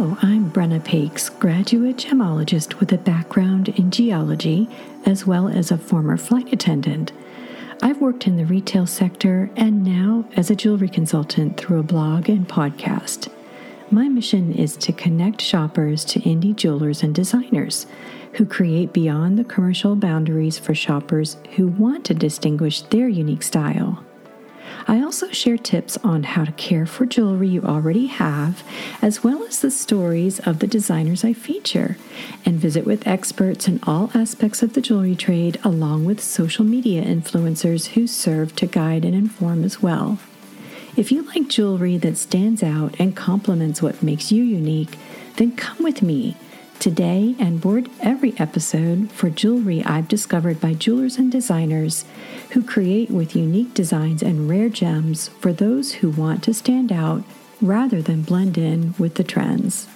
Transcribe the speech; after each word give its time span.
Hello, 0.00 0.16
I'm 0.22 0.50
Brenna 0.50 0.82
Pakes, 0.82 1.28
graduate 1.28 1.98
gemologist 1.98 2.80
with 2.80 2.90
a 2.90 2.96
background 2.96 3.68
in 3.68 3.90
geology 3.90 4.66
as 5.04 5.26
well 5.26 5.46
as 5.46 5.70
a 5.70 5.76
former 5.76 6.16
flight 6.16 6.50
attendant. 6.54 7.12
I've 7.82 8.00
worked 8.00 8.26
in 8.26 8.38
the 8.38 8.46
retail 8.46 8.86
sector 8.86 9.50
and 9.56 9.84
now 9.84 10.24
as 10.36 10.48
a 10.48 10.56
jewelry 10.56 10.88
consultant 10.88 11.58
through 11.58 11.80
a 11.80 11.82
blog 11.82 12.30
and 12.30 12.48
podcast. 12.48 13.30
My 13.90 14.08
mission 14.08 14.54
is 14.54 14.74
to 14.78 14.92
connect 14.94 15.42
shoppers 15.42 16.06
to 16.06 16.20
indie 16.20 16.56
jewelers 16.56 17.02
and 17.02 17.14
designers 17.14 17.86
who 18.32 18.46
create 18.46 18.94
beyond 18.94 19.38
the 19.38 19.44
commercial 19.44 19.96
boundaries 19.96 20.58
for 20.58 20.74
shoppers 20.74 21.36
who 21.56 21.66
want 21.66 22.06
to 22.06 22.14
distinguish 22.14 22.80
their 22.80 23.08
unique 23.08 23.42
style. 23.42 24.02
I 24.86 25.02
also 25.02 25.30
share 25.30 25.58
tips 25.58 25.96
on 25.98 26.22
how 26.22 26.44
to 26.44 26.52
care 26.52 26.86
for 26.86 27.06
jewelry 27.06 27.48
you 27.48 27.62
already 27.62 28.06
have, 28.06 28.62
as 29.02 29.22
well 29.22 29.44
as 29.44 29.60
the 29.60 29.70
stories 29.70 30.40
of 30.40 30.58
the 30.58 30.66
designers 30.66 31.24
I 31.24 31.32
feature, 31.32 31.96
and 32.44 32.58
visit 32.58 32.84
with 32.84 33.06
experts 33.06 33.68
in 33.68 33.80
all 33.86 34.10
aspects 34.14 34.62
of 34.62 34.74
the 34.74 34.80
jewelry 34.80 35.16
trade, 35.16 35.60
along 35.64 36.04
with 36.04 36.20
social 36.20 36.64
media 36.64 37.02
influencers 37.02 37.88
who 37.88 38.06
serve 38.06 38.56
to 38.56 38.66
guide 38.66 39.04
and 39.04 39.14
inform 39.14 39.64
as 39.64 39.82
well. 39.82 40.18
If 40.96 41.12
you 41.12 41.22
like 41.22 41.48
jewelry 41.48 41.96
that 41.98 42.16
stands 42.16 42.62
out 42.62 42.98
and 42.98 43.14
complements 43.14 43.80
what 43.80 44.02
makes 44.02 44.32
you 44.32 44.42
unique, 44.42 44.98
then 45.36 45.54
come 45.56 45.82
with 45.82 46.02
me 46.02 46.36
today 46.80 47.34
and 47.38 47.60
board 47.60 47.90
every 48.00 48.32
episode 48.38 49.12
for 49.12 49.28
jewelry 49.28 49.84
I've 49.84 50.08
discovered 50.08 50.60
by 50.62 50.72
jewelers 50.72 51.18
and 51.18 51.30
designers 51.30 52.06
who 52.52 52.62
create 52.62 53.10
with 53.10 53.36
unique 53.36 53.74
designs 53.74 54.22
and 54.22 54.48
rare 54.48 54.70
gems 54.70 55.28
for 55.28 55.52
those 55.52 55.92
who 55.92 56.08
want 56.08 56.42
to 56.44 56.54
stand 56.54 56.90
out 56.90 57.22
rather 57.60 58.00
than 58.00 58.22
blend 58.22 58.56
in 58.56 58.94
with 58.98 59.16
the 59.16 59.24
trends. 59.24 59.88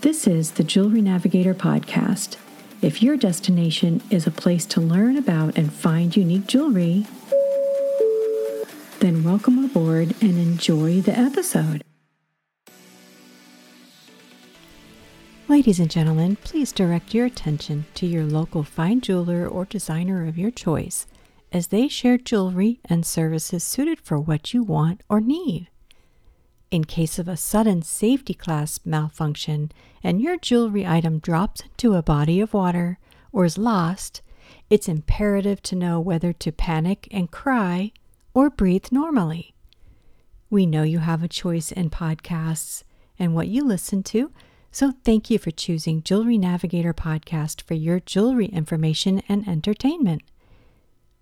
This 0.00 0.26
is 0.26 0.52
the 0.52 0.64
Jewelry 0.64 1.02
Navigator 1.02 1.54
podcast. 1.54 2.38
If 2.80 3.02
your 3.02 3.18
destination 3.18 4.02
is 4.08 4.26
a 4.26 4.30
place 4.30 4.64
to 4.66 4.80
learn 4.80 5.18
about 5.18 5.58
and 5.58 5.70
find 5.70 6.16
unique 6.16 6.46
jewelry, 6.46 7.06
then 9.00 9.22
welcome 9.22 9.62
aboard 9.62 10.14
and 10.22 10.38
enjoy 10.38 11.02
the 11.02 11.16
episode. 11.18 11.84
Ladies 15.50 15.80
and 15.80 15.90
gentlemen, 15.90 16.36
please 16.36 16.70
direct 16.70 17.12
your 17.12 17.26
attention 17.26 17.84
to 17.94 18.06
your 18.06 18.22
local 18.22 18.62
fine 18.62 19.00
jeweler 19.00 19.48
or 19.48 19.64
designer 19.64 20.28
of 20.28 20.38
your 20.38 20.52
choice 20.52 21.08
as 21.50 21.66
they 21.66 21.88
share 21.88 22.16
jewelry 22.18 22.78
and 22.84 23.04
services 23.04 23.64
suited 23.64 24.00
for 24.00 24.16
what 24.16 24.54
you 24.54 24.62
want 24.62 25.02
or 25.08 25.20
need. 25.20 25.68
In 26.70 26.84
case 26.84 27.18
of 27.18 27.26
a 27.26 27.36
sudden 27.36 27.82
safety 27.82 28.32
clasp 28.32 28.86
malfunction 28.86 29.72
and 30.04 30.22
your 30.22 30.38
jewelry 30.38 30.86
item 30.86 31.18
drops 31.18 31.62
into 31.62 31.96
a 31.96 32.02
body 32.02 32.40
of 32.40 32.54
water 32.54 33.00
or 33.32 33.44
is 33.44 33.58
lost, 33.58 34.22
it's 34.70 34.88
imperative 34.88 35.60
to 35.62 35.74
know 35.74 35.98
whether 35.98 36.32
to 36.32 36.52
panic 36.52 37.08
and 37.10 37.32
cry 37.32 37.90
or 38.34 38.50
breathe 38.50 38.86
normally. 38.92 39.52
We 40.48 40.64
know 40.64 40.84
you 40.84 41.00
have 41.00 41.24
a 41.24 41.28
choice 41.28 41.72
in 41.72 41.90
podcasts 41.90 42.84
and 43.18 43.34
what 43.34 43.48
you 43.48 43.64
listen 43.64 44.04
to 44.04 44.30
so 44.72 44.92
thank 45.04 45.30
you 45.30 45.38
for 45.38 45.50
choosing 45.50 46.02
Jewelry 46.02 46.38
Navigator 46.38 46.94
Podcast 46.94 47.62
for 47.62 47.74
your 47.74 47.98
jewelry 47.98 48.46
information 48.46 49.20
and 49.28 49.46
entertainment. 49.48 50.22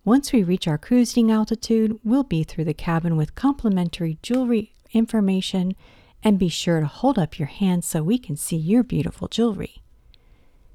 Once 0.04 0.32
we 0.32 0.42
reach 0.42 0.68
our 0.68 0.76
cruising 0.76 1.30
altitude, 1.30 1.98
we'll 2.04 2.24
be 2.24 2.44
through 2.44 2.64
the 2.64 2.74
cabin 2.74 3.16
with 3.16 3.34
complimentary 3.34 4.18
jewelry 4.22 4.72
information 4.92 5.74
and 6.22 6.38
be 6.38 6.48
sure 6.48 6.80
to 6.80 6.86
hold 6.86 7.18
up 7.18 7.38
your 7.38 7.48
hand 7.48 7.84
so 7.84 8.02
we 8.02 8.18
can 8.18 8.36
see 8.36 8.56
your 8.56 8.82
beautiful 8.82 9.28
jewelry. 9.28 9.82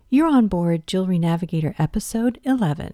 You're 0.09 0.27
on 0.27 0.47
board 0.47 0.87
Jewelry 0.87 1.19
Navigator 1.19 1.75
episode 1.77 2.39
11. 2.43 2.93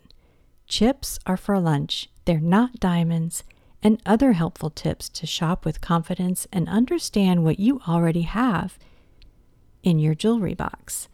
Chips 0.67 1.19
are 1.25 1.37
for 1.37 1.59
lunch, 1.59 2.09
they're 2.25 2.39
not 2.39 2.79
diamonds, 2.79 3.43
and 3.81 4.01
other 4.05 4.33
helpful 4.33 4.69
tips 4.69 5.07
to 5.09 5.25
shop 5.25 5.63
with 5.63 5.79
confidence 5.79 6.47
and 6.51 6.67
understand 6.67 7.45
what 7.45 7.59
you 7.59 7.81
already 7.87 8.23
have 8.23 8.77
in 9.83 9.99
your 9.99 10.15
jewelry 10.15 10.53
box. 10.53 11.07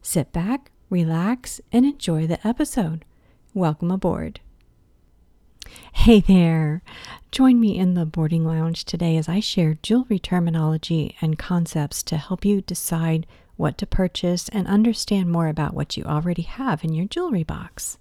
Sit 0.00 0.32
back, 0.32 0.70
relax, 0.90 1.60
and 1.72 1.84
enjoy 1.84 2.26
the 2.26 2.46
episode. 2.46 3.04
Welcome 3.54 3.90
aboard. 3.90 4.40
Hey 5.92 6.20
there! 6.20 6.82
Join 7.30 7.60
me 7.60 7.78
in 7.78 7.94
the 7.94 8.04
boarding 8.04 8.44
lounge 8.44 8.84
today 8.84 9.16
as 9.16 9.28
I 9.28 9.40
share 9.40 9.78
jewelry 9.82 10.18
terminology 10.18 11.16
and 11.20 11.38
concepts 11.38 12.02
to 12.04 12.16
help 12.16 12.44
you 12.44 12.60
decide 12.60 13.26
what 13.56 13.78
to 13.78 13.86
purchase 13.86 14.48
and 14.48 14.66
understand 14.66 15.30
more 15.30 15.48
about 15.48 15.74
what 15.74 15.96
you 15.96 16.04
already 16.04 16.42
have 16.42 16.82
in 16.82 16.92
your 16.92 17.06
jewelry 17.06 17.44
box. 17.44 17.98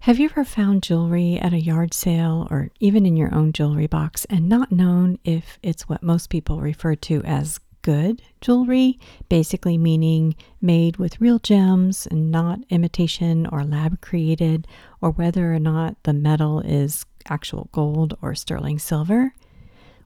Have 0.00 0.18
you 0.18 0.28
ever 0.30 0.44
found 0.44 0.82
jewelry 0.82 1.36
at 1.36 1.52
a 1.52 1.60
yard 1.60 1.92
sale 1.92 2.46
or 2.50 2.70
even 2.80 3.04
in 3.04 3.16
your 3.16 3.34
own 3.34 3.52
jewelry 3.52 3.86
box 3.86 4.24
and 4.26 4.48
not 4.48 4.70
known 4.70 5.18
if 5.24 5.58
it's 5.62 5.88
what 5.88 6.02
most 6.02 6.30
people 6.30 6.60
refer 6.60 6.94
to 6.94 7.22
as 7.24 7.60
good 7.86 8.20
jewelry, 8.40 8.98
basically 9.28 9.78
meaning 9.78 10.34
made 10.60 10.96
with 10.96 11.20
real 11.20 11.38
gems 11.38 12.04
and 12.08 12.32
not 12.32 12.58
imitation 12.68 13.46
or 13.46 13.62
lab 13.62 14.00
created, 14.00 14.66
or 15.00 15.10
whether 15.12 15.54
or 15.54 15.60
not 15.60 15.94
the 16.02 16.12
metal 16.12 16.58
is 16.58 17.06
actual 17.28 17.68
gold 17.70 18.18
or 18.20 18.34
sterling 18.34 18.80
silver. 18.80 19.32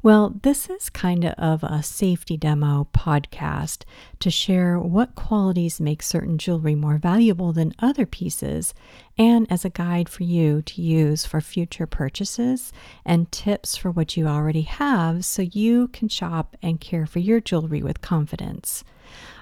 Well, 0.02 0.34
this 0.42 0.70
is 0.70 0.88
kind 0.88 1.26
of 1.26 1.62
a 1.62 1.82
safety 1.82 2.38
demo 2.38 2.88
podcast 2.94 3.82
to 4.20 4.30
share 4.30 4.78
what 4.78 5.14
qualities 5.14 5.78
make 5.78 6.02
certain 6.02 6.38
jewelry 6.38 6.74
more 6.74 6.96
valuable 6.96 7.52
than 7.52 7.74
other 7.80 8.06
pieces, 8.06 8.72
and 9.18 9.46
as 9.52 9.66
a 9.66 9.68
guide 9.68 10.08
for 10.08 10.22
you 10.22 10.62
to 10.62 10.80
use 10.80 11.26
for 11.26 11.42
future 11.42 11.86
purchases 11.86 12.72
and 13.04 13.30
tips 13.30 13.76
for 13.76 13.90
what 13.90 14.16
you 14.16 14.26
already 14.26 14.62
have 14.62 15.22
so 15.26 15.42
you 15.42 15.88
can 15.88 16.08
shop 16.08 16.56
and 16.62 16.80
care 16.80 17.04
for 17.04 17.18
your 17.18 17.38
jewelry 17.40 17.82
with 17.82 18.00
confidence. 18.00 18.84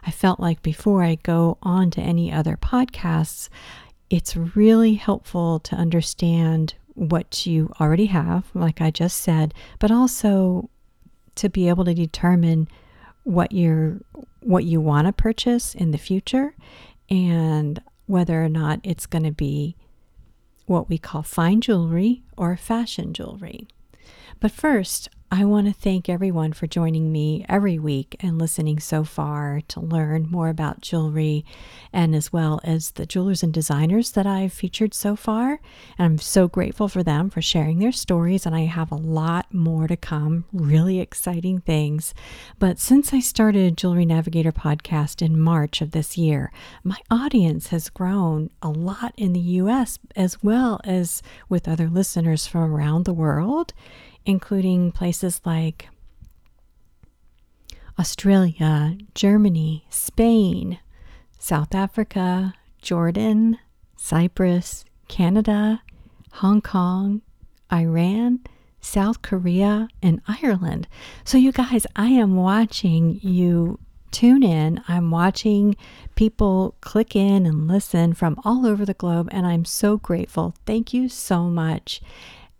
I 0.04 0.10
felt 0.10 0.40
like 0.40 0.60
before 0.60 1.04
I 1.04 1.16
go 1.22 1.58
on 1.62 1.92
to 1.92 2.00
any 2.00 2.32
other 2.32 2.56
podcasts, 2.56 3.48
it's 4.10 4.36
really 4.36 4.94
helpful 4.94 5.60
to 5.60 5.76
understand 5.76 6.74
what 6.98 7.46
you 7.46 7.72
already 7.80 8.06
have, 8.06 8.46
like 8.54 8.80
I 8.80 8.90
just 8.90 9.20
said, 9.20 9.54
but 9.78 9.90
also 9.90 10.68
to 11.36 11.48
be 11.48 11.68
able 11.68 11.84
to 11.84 11.94
determine 11.94 12.68
what 13.22 13.52
you're 13.52 14.00
what 14.40 14.64
you 14.64 14.80
want 14.80 15.06
to 15.06 15.12
purchase 15.12 15.74
in 15.74 15.90
the 15.90 15.98
future 15.98 16.54
and 17.10 17.80
whether 18.06 18.42
or 18.42 18.48
not 18.48 18.80
it's 18.82 19.06
going 19.06 19.22
to 19.22 19.32
be 19.32 19.76
what 20.66 20.88
we 20.88 20.98
call 20.98 21.22
fine 21.22 21.60
jewelry 21.60 22.22
or 22.36 22.56
fashion 22.56 23.12
jewelry. 23.12 23.68
But 24.40 24.50
first, 24.50 25.08
I 25.30 25.44
want 25.44 25.66
to 25.66 25.74
thank 25.74 26.08
everyone 26.08 26.54
for 26.54 26.66
joining 26.66 27.12
me 27.12 27.44
every 27.50 27.78
week 27.78 28.16
and 28.20 28.38
listening 28.38 28.80
so 28.80 29.04
far 29.04 29.60
to 29.68 29.78
learn 29.78 30.26
more 30.30 30.48
about 30.48 30.80
jewelry 30.80 31.44
and 31.92 32.14
as 32.14 32.32
well 32.32 32.60
as 32.64 32.92
the 32.92 33.04
jewelers 33.04 33.42
and 33.42 33.52
designers 33.52 34.12
that 34.12 34.26
I've 34.26 34.54
featured 34.54 34.94
so 34.94 35.16
far. 35.16 35.60
And 35.98 36.06
I'm 36.06 36.18
so 36.18 36.48
grateful 36.48 36.88
for 36.88 37.02
them 37.02 37.28
for 37.28 37.42
sharing 37.42 37.78
their 37.78 37.92
stories, 37.92 38.46
and 38.46 38.56
I 38.56 38.62
have 38.62 38.90
a 38.90 38.96
lot 38.96 39.52
more 39.52 39.86
to 39.86 39.98
come, 39.98 40.46
really 40.50 40.98
exciting 40.98 41.60
things. 41.60 42.14
But 42.58 42.78
since 42.78 43.12
I 43.12 43.20
started 43.20 43.76
Jewelry 43.76 44.06
Navigator 44.06 44.52
podcast 44.52 45.20
in 45.20 45.38
March 45.38 45.82
of 45.82 45.90
this 45.90 46.16
year, 46.16 46.50
my 46.82 46.96
audience 47.10 47.66
has 47.66 47.90
grown 47.90 48.48
a 48.62 48.70
lot 48.70 49.12
in 49.18 49.34
the 49.34 49.40
US 49.40 49.98
as 50.16 50.42
well 50.42 50.80
as 50.84 51.22
with 51.50 51.68
other 51.68 51.88
listeners 51.90 52.46
from 52.46 52.62
around 52.62 53.04
the 53.04 53.12
world 53.12 53.74
including 54.28 54.92
places 54.92 55.40
like 55.46 55.88
Australia, 57.98 58.96
Germany, 59.14 59.86
Spain, 59.88 60.78
South 61.38 61.74
Africa, 61.74 62.52
Jordan, 62.82 63.58
Cyprus, 63.96 64.84
Canada, 65.08 65.82
Hong 66.32 66.60
Kong, 66.60 67.22
Iran, 67.72 68.40
South 68.82 69.22
Korea, 69.22 69.88
and 70.02 70.20
Ireland. 70.28 70.86
So, 71.24 71.38
you 71.38 71.50
guys, 71.50 71.86
I 71.96 72.08
am 72.08 72.36
watching 72.36 73.18
you 73.22 73.78
tune 74.10 74.42
in. 74.42 74.82
I'm 74.88 75.10
watching 75.10 75.74
people 76.16 76.76
click 76.82 77.16
in 77.16 77.46
and 77.46 77.66
listen 77.66 78.12
from 78.12 78.38
all 78.44 78.66
over 78.66 78.84
the 78.84 78.94
globe, 78.94 79.28
and 79.32 79.46
I'm 79.46 79.64
so 79.64 79.96
grateful. 79.96 80.54
Thank 80.66 80.92
you 80.92 81.08
so 81.08 81.44
much. 81.44 82.02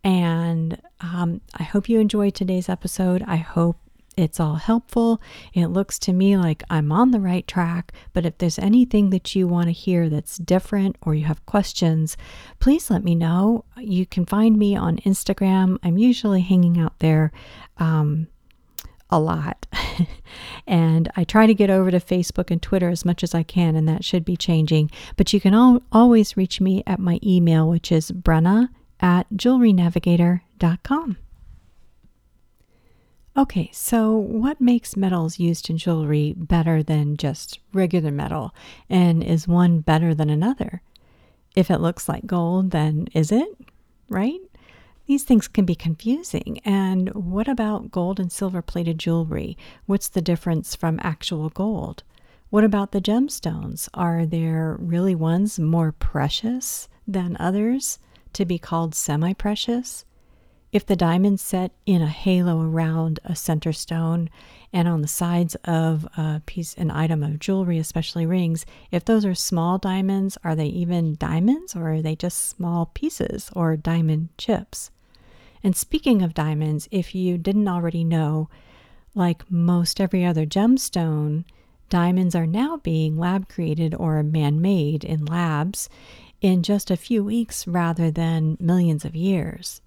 And 0.08 0.80
um, 1.02 1.42
I 1.54 1.64
hope 1.64 1.86
you 1.86 2.00
enjoyed 2.00 2.34
today's 2.34 2.70
episode. 2.70 3.22
I 3.26 3.36
hope 3.36 3.76
it's 4.16 4.40
all 4.40 4.54
helpful. 4.54 5.20
It 5.52 5.66
looks 5.66 5.98
to 5.98 6.14
me 6.14 6.34
like 6.34 6.62
I'm 6.70 6.90
on 6.90 7.10
the 7.10 7.20
right 7.20 7.46
track, 7.46 7.92
but 8.14 8.24
if 8.24 8.38
there's 8.38 8.58
anything 8.58 9.10
that 9.10 9.36
you 9.36 9.46
want 9.46 9.66
to 9.66 9.72
hear 9.72 10.08
that's 10.08 10.38
different 10.38 10.96
or 11.02 11.14
you 11.14 11.26
have 11.26 11.44
questions, 11.44 12.16
please 12.58 12.90
let 12.90 13.04
me 13.04 13.14
know. 13.14 13.66
You 13.76 14.06
can 14.06 14.24
find 14.24 14.56
me 14.56 14.74
on 14.74 14.96
Instagram. 15.00 15.76
I'm 15.82 15.98
usually 15.98 16.40
hanging 16.40 16.78
out 16.78 16.98
there 17.00 17.30
um, 17.76 18.28
a 19.10 19.20
lot. 19.20 19.66
and 20.66 21.12
I 21.16 21.24
try 21.24 21.46
to 21.46 21.52
get 21.52 21.68
over 21.68 21.90
to 21.90 22.00
Facebook 22.00 22.50
and 22.50 22.62
Twitter 22.62 22.88
as 22.88 23.04
much 23.04 23.22
as 23.22 23.34
I 23.34 23.42
can, 23.42 23.76
and 23.76 23.86
that 23.90 24.06
should 24.06 24.24
be 24.24 24.38
changing. 24.38 24.90
But 25.18 25.34
you 25.34 25.40
can 25.40 25.52
al- 25.52 25.82
always 25.92 26.34
reach 26.34 26.62
me 26.62 26.82
at 26.86 26.98
my 26.98 27.20
email, 27.22 27.68
which 27.68 27.92
is 27.92 28.10
brenna 28.10 28.70
at 29.00 29.26
jewelrynavigator.com. 29.34 31.16
Okay, 33.36 33.70
so 33.72 34.16
what 34.16 34.60
makes 34.60 34.96
metals 34.96 35.38
used 35.38 35.70
in 35.70 35.78
jewelry 35.78 36.34
better 36.36 36.82
than 36.82 37.16
just 37.16 37.60
regular 37.72 38.10
metal? 38.10 38.52
And 38.90 39.22
is 39.22 39.46
one 39.46 39.80
better 39.80 40.12
than 40.12 40.28
another? 40.28 40.82
If 41.54 41.70
it 41.70 41.78
looks 41.78 42.08
like 42.08 42.26
gold, 42.26 42.72
then 42.72 43.06
is 43.14 43.30
it? 43.30 43.48
Right? 44.08 44.40
These 45.06 45.22
things 45.22 45.46
can 45.46 45.64
be 45.64 45.76
confusing. 45.76 46.60
And 46.64 47.10
what 47.14 47.46
about 47.46 47.92
gold 47.92 48.18
and 48.18 48.32
silver 48.32 48.60
plated 48.60 48.98
jewelry? 48.98 49.56
What's 49.86 50.08
the 50.08 50.20
difference 50.20 50.74
from 50.74 50.98
actual 51.02 51.48
gold? 51.48 52.02
What 52.50 52.64
about 52.64 52.92
the 52.92 53.00
gemstones? 53.00 53.88
Are 53.94 54.26
there 54.26 54.76
really 54.80 55.14
ones 55.14 55.60
more 55.60 55.92
precious 55.92 56.88
than 57.06 57.36
others 57.38 58.00
to 58.38 58.44
be 58.44 58.58
called 58.58 58.94
semi 58.94 59.32
precious? 59.32 60.04
If 60.70 60.86
the 60.86 60.94
diamonds 60.94 61.42
set 61.42 61.72
in 61.86 62.02
a 62.02 62.06
halo 62.06 62.62
around 62.62 63.18
a 63.24 63.34
center 63.34 63.72
stone 63.72 64.30
and 64.72 64.86
on 64.86 65.02
the 65.02 65.08
sides 65.08 65.56
of 65.64 66.04
a 66.16 66.40
piece, 66.46 66.74
an 66.74 66.92
item 66.92 67.24
of 67.24 67.40
jewelry, 67.40 67.78
especially 67.78 68.26
rings, 68.26 68.64
if 68.92 69.04
those 69.04 69.24
are 69.24 69.34
small 69.34 69.76
diamonds, 69.76 70.38
are 70.44 70.54
they 70.54 70.66
even 70.66 71.16
diamonds 71.16 71.74
or 71.74 71.94
are 71.94 72.02
they 72.02 72.14
just 72.14 72.48
small 72.48 72.86
pieces 72.94 73.50
or 73.56 73.76
diamond 73.76 74.28
chips? 74.38 74.92
And 75.64 75.74
speaking 75.74 76.22
of 76.22 76.32
diamonds, 76.32 76.86
if 76.92 77.16
you 77.16 77.38
didn't 77.38 77.66
already 77.66 78.04
know, 78.04 78.48
like 79.16 79.50
most 79.50 80.00
every 80.00 80.24
other 80.24 80.46
gemstone, 80.46 81.44
diamonds 81.88 82.36
are 82.36 82.46
now 82.46 82.76
being 82.76 83.18
lab 83.18 83.48
created 83.48 83.96
or 83.96 84.22
man 84.22 84.60
made 84.60 85.02
in 85.02 85.24
labs 85.24 85.88
in 86.40 86.62
just 86.62 86.90
a 86.90 86.96
few 86.96 87.24
weeks 87.24 87.66
rather 87.66 88.10
than 88.10 88.56
millions 88.60 89.04
of 89.04 89.16
years. 89.16 89.80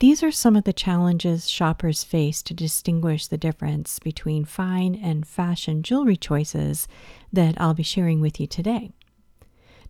These 0.00 0.22
are 0.22 0.30
some 0.30 0.56
of 0.56 0.64
the 0.64 0.72
challenges 0.72 1.48
shoppers 1.48 2.04
face 2.04 2.42
to 2.42 2.54
distinguish 2.54 3.26
the 3.26 3.36
difference 3.36 3.98
between 3.98 4.44
fine 4.44 4.94
and 4.94 5.26
fashion 5.26 5.82
jewelry 5.82 6.16
choices 6.16 6.88
that 7.32 7.60
I'll 7.60 7.74
be 7.74 7.82
sharing 7.82 8.20
with 8.20 8.40
you 8.40 8.46
today. 8.46 8.92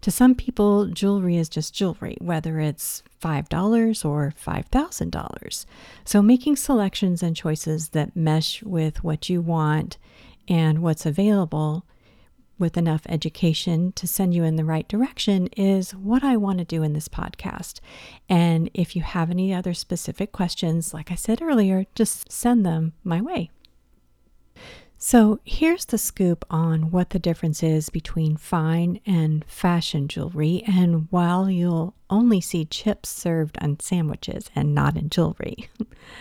To 0.03 0.11
some 0.11 0.35
people, 0.35 0.87
jewelry 0.87 1.37
is 1.37 1.49
just 1.49 1.75
jewelry, 1.75 2.17
whether 2.21 2.59
it's 2.59 3.03
$5 3.23 4.05
or 4.05 4.33
$5,000. 4.45 5.67
So, 6.05 6.23
making 6.23 6.57
selections 6.57 7.23
and 7.23 7.37
choices 7.37 7.91
that 7.91 8.17
mesh 8.17 8.63
with 8.63 9.05
what 9.05 9.29
you 9.29 9.43
want 9.43 9.99
and 10.49 10.81
what's 10.81 11.05
available 11.05 11.85
with 12.61 12.77
enough 12.77 13.03
education 13.09 13.93
to 13.93 14.07
send 14.07 14.35
you 14.35 14.45
in 14.45 14.57
the 14.57 14.65
right 14.65 14.87
direction 14.87 15.49
is 15.57 15.95
what 15.95 16.23
I 16.23 16.37
want 16.37 16.59
to 16.59 16.65
do 16.65 16.83
in 16.83 16.93
this 16.93 17.09
podcast. 17.09 17.81
And 18.29 18.71
if 18.75 18.95
you 18.95 19.03
have 19.03 19.31
any 19.31 19.53
other 19.53 19.75
specific 19.75 20.31
questions, 20.31 20.95
like 20.95 21.11
I 21.11 21.15
said 21.15 21.43
earlier, 21.43 21.87
just 21.95 22.31
send 22.31 22.65
them 22.65 22.93
my 23.03 23.21
way. 23.21 23.51
So, 25.03 25.41
here's 25.47 25.87
the 25.87 25.97
scoop 25.97 26.45
on 26.51 26.91
what 26.91 27.09
the 27.09 27.19
difference 27.19 27.63
is 27.63 27.89
between 27.89 28.37
fine 28.37 29.01
and 29.07 29.43
fashion 29.47 30.09
jewelry. 30.09 30.63
And 30.67 31.09
while 31.09 31.49
you'll 31.49 31.95
only 32.11 32.43
see 32.43 32.67
chips 32.67 33.09
served 33.09 33.57
on 33.63 33.81
sandwiches 33.81 34.51
and 34.55 34.75
not 34.75 34.99
in 34.99 35.09
jewelry, 35.09 35.71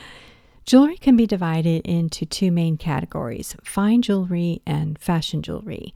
jewelry 0.65 0.95
can 0.95 1.17
be 1.17 1.27
divided 1.27 1.85
into 1.85 2.25
two 2.25 2.51
main 2.51 2.77
categories 2.77 3.53
fine 3.65 4.01
jewelry 4.01 4.61
and 4.65 4.97
fashion 4.97 5.41
jewelry. 5.41 5.93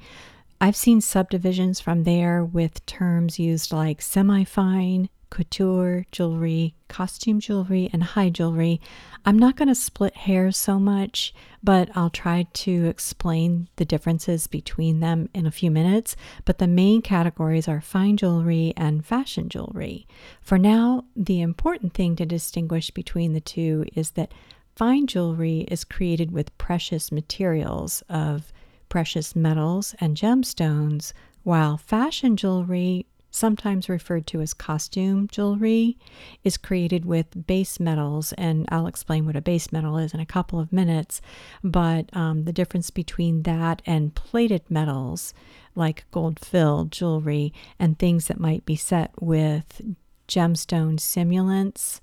I've 0.63 0.77
seen 0.77 1.01
subdivisions 1.01 1.81
from 1.81 2.05
there 2.05 2.41
with 2.41 2.85
terms 2.85 3.37
used 3.37 3.73
like 3.73 4.01
semi 4.01 4.45
fine, 4.45 5.09
couture 5.29 6.05
jewelry, 6.09 6.73
costume 6.87 7.41
jewelry, 7.41 7.89
and 7.91 8.01
high 8.01 8.29
jewelry. 8.29 8.79
I'm 9.25 9.37
not 9.37 9.57
going 9.57 9.67
to 9.67 9.75
split 9.75 10.15
hairs 10.15 10.55
so 10.55 10.79
much, 10.79 11.33
but 11.61 11.89
I'll 11.95 12.09
try 12.09 12.47
to 12.53 12.85
explain 12.85 13.67
the 13.75 13.83
differences 13.83 14.47
between 14.47 15.01
them 15.01 15.27
in 15.33 15.45
a 15.45 15.51
few 15.51 15.69
minutes. 15.69 16.15
But 16.45 16.59
the 16.59 16.67
main 16.67 17.01
categories 17.01 17.67
are 17.67 17.81
fine 17.81 18.15
jewelry 18.15 18.73
and 18.77 19.05
fashion 19.05 19.49
jewelry. 19.49 20.07
For 20.39 20.57
now, 20.57 21.03
the 21.13 21.41
important 21.41 21.93
thing 21.93 22.15
to 22.15 22.25
distinguish 22.25 22.89
between 22.89 23.33
the 23.33 23.41
two 23.41 23.83
is 23.95 24.11
that 24.11 24.33
fine 24.77 25.07
jewelry 25.07 25.65
is 25.67 25.83
created 25.83 26.31
with 26.31 26.57
precious 26.57 27.11
materials 27.11 28.01
of 28.07 28.53
precious 28.93 29.35
metals 29.35 29.95
and 29.99 30.15
gemstones, 30.15 31.13
while 31.41 31.77
fashion 31.77 32.37
jewelry, 32.37 33.07
sometimes 33.31 33.89
referred 33.89 34.27
to 34.27 34.39
as 34.39 34.53
costume 34.53 35.27
jewelry, 35.29 35.97
is 36.43 36.57
created 36.57 37.03
with 37.03 37.47
base 37.47 37.79
metals. 37.79 38.33
And 38.33 38.67
I'll 38.69 38.85
explain 38.85 39.25
what 39.25 39.35
a 39.35 39.41
base 39.41 39.71
metal 39.71 39.97
is 39.97 40.13
in 40.13 40.19
a 40.19 40.27
couple 40.27 40.59
of 40.59 40.71
minutes. 40.71 41.21
But 41.63 42.15
um, 42.15 42.43
the 42.43 42.53
difference 42.53 42.91
between 42.91 43.41
that 43.41 43.81
and 43.87 44.13
plated 44.13 44.61
metals, 44.69 45.33
like 45.73 46.05
gold 46.11 46.37
filled 46.37 46.91
jewelry, 46.91 47.51
and 47.79 47.97
things 47.97 48.27
that 48.27 48.39
might 48.39 48.63
be 48.63 48.75
set 48.75 49.11
with 49.19 49.81
gemstone 50.27 50.99
simulants 50.99 51.99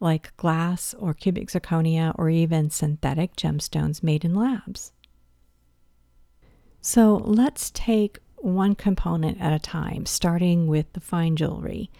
like 0.00 0.34
glass 0.38 0.94
or 0.94 1.12
cubic 1.12 1.50
zirconia 1.50 2.14
or 2.16 2.30
even 2.30 2.70
synthetic 2.70 3.36
gemstones 3.36 4.02
made 4.02 4.24
in 4.24 4.34
labs. 4.34 4.92
So 6.80 7.16
let's 7.24 7.70
take 7.70 8.18
one 8.36 8.74
component 8.74 9.40
at 9.40 9.52
a 9.52 9.58
time, 9.58 10.06
starting 10.06 10.66
with 10.66 10.92
the 10.94 11.00
fine 11.00 11.36
jewelry. 11.36 11.90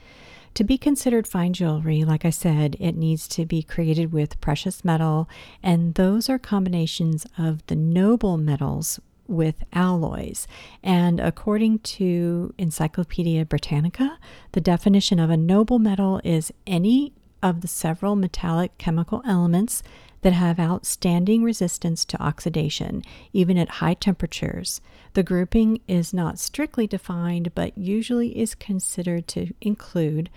To 0.55 0.65
be 0.65 0.79
considered 0.79 1.29
fine 1.29 1.53
jewelry, 1.53 2.03
like 2.03 2.25
I 2.25 2.31
said, 2.31 2.77
it 2.81 2.97
needs 2.97 3.29
to 3.29 3.47
be 3.47 3.63
created 3.63 4.13
with 4.13 4.41
precious 4.41 4.85
metal, 4.85 5.29
and 5.63 5.95
those 5.95 6.29
are 6.29 6.39
combinations 6.39 7.27
of 7.39 7.65
the 7.67 7.77
noble 7.77 8.37
metals 8.37 8.99
with 9.29 9.63
alloys. 9.73 10.49
And 10.83 11.21
according 11.21 11.79
to 11.81 12.53
Encyclopedia 12.59 13.45
Britannica, 13.45 14.19
the 14.53 14.61
definition 14.61 15.21
of 15.21 15.31
a 15.31 15.37
noble 15.37 15.79
metal 15.79 16.21
is 16.25 16.53
any 16.67 17.13
of 17.43 17.61
the 17.61 17.69
several 17.69 18.17
metallic 18.17 18.77
chemical 18.77 19.23
elements 19.25 19.83
that 20.23 20.33
have 20.33 20.61
outstanding 20.61 21.43
resistance 21.43 22.05
to 22.05 22.23
oxidation, 22.23 23.03
even 23.33 23.57
at 23.57 23.69
high 23.69 23.95
temperatures. 23.95 24.81
The 25.15 25.23
grouping 25.23 25.81
is 25.89 26.13
not 26.13 26.39
strictly 26.39 26.87
defined, 26.87 27.55
but 27.55 27.77
usually 27.77 28.39
is 28.39 28.55
considered 28.55 29.27
to 29.29 29.53
include 29.61 30.31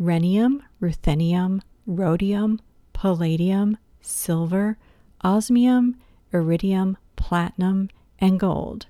rhenium, 0.00 0.62
ruthenium, 0.80 1.60
rhodium, 1.86 2.60
palladium, 2.92 3.76
silver, 4.00 4.78
osmium, 5.22 5.96
iridium, 6.32 6.96
platinum, 7.16 7.88
and 8.18 8.38
gold. 8.40 8.86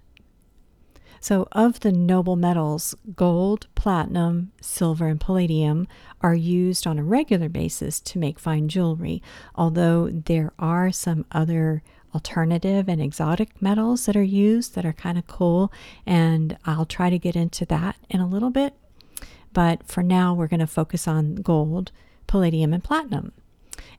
So, 1.22 1.46
of 1.52 1.80
the 1.80 1.92
noble 1.92 2.34
metals, 2.34 2.94
gold, 3.14 3.66
platinum, 3.74 4.52
silver, 4.62 5.06
and 5.06 5.20
palladium 5.20 5.86
are 6.22 6.34
used 6.34 6.86
on 6.86 6.98
a 6.98 7.04
regular 7.04 7.50
basis 7.50 8.00
to 8.00 8.18
make 8.18 8.38
fine 8.38 8.68
jewelry, 8.68 9.22
although 9.54 10.08
there 10.08 10.52
are 10.58 10.90
some 10.90 11.26
other 11.30 11.82
alternative 12.14 12.88
and 12.88 13.02
exotic 13.02 13.60
metals 13.60 14.06
that 14.06 14.16
are 14.16 14.22
used 14.22 14.74
that 14.74 14.86
are 14.86 14.94
kind 14.94 15.18
of 15.18 15.26
cool, 15.26 15.70
and 16.06 16.56
I'll 16.64 16.86
try 16.86 17.10
to 17.10 17.18
get 17.18 17.36
into 17.36 17.66
that 17.66 17.96
in 18.08 18.20
a 18.20 18.26
little 18.26 18.50
bit. 18.50 18.74
But 19.52 19.86
for 19.86 20.02
now, 20.02 20.32
we're 20.32 20.48
going 20.48 20.60
to 20.60 20.66
focus 20.66 21.06
on 21.06 21.36
gold, 21.36 21.92
palladium, 22.26 22.72
and 22.72 22.82
platinum. 22.82 23.32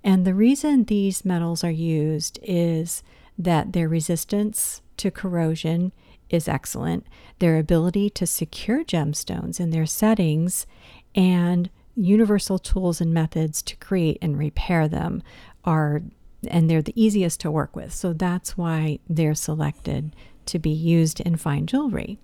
And 0.03 0.25
the 0.25 0.33
reason 0.33 0.85
these 0.85 1.23
metals 1.23 1.63
are 1.63 1.71
used 1.71 2.39
is 2.41 3.03
that 3.37 3.73
their 3.73 3.87
resistance 3.87 4.81
to 4.97 5.11
corrosion 5.11 5.91
is 6.31 6.47
excellent. 6.47 7.05
Their 7.39 7.57
ability 7.57 8.09
to 8.11 8.25
secure 8.25 8.83
gemstones 8.83 9.59
in 9.59 9.69
their 9.69 9.85
settings 9.85 10.65
and 11.13 11.69
universal 11.95 12.57
tools 12.57 13.01
and 13.01 13.13
methods 13.13 13.61
to 13.63 13.75
create 13.75 14.17
and 14.21 14.37
repair 14.37 14.87
them 14.87 15.21
are 15.63 16.01
and 16.47 16.69
they're 16.69 16.81
the 16.81 16.99
easiest 16.99 17.39
to 17.41 17.51
work 17.51 17.75
with. 17.75 17.93
So 17.93 18.13
that's 18.13 18.57
why 18.57 18.97
they're 19.07 19.35
selected 19.35 20.15
to 20.47 20.57
be 20.57 20.71
used 20.71 21.19
in 21.19 21.35
fine 21.35 21.67
jewelry. 21.67 22.17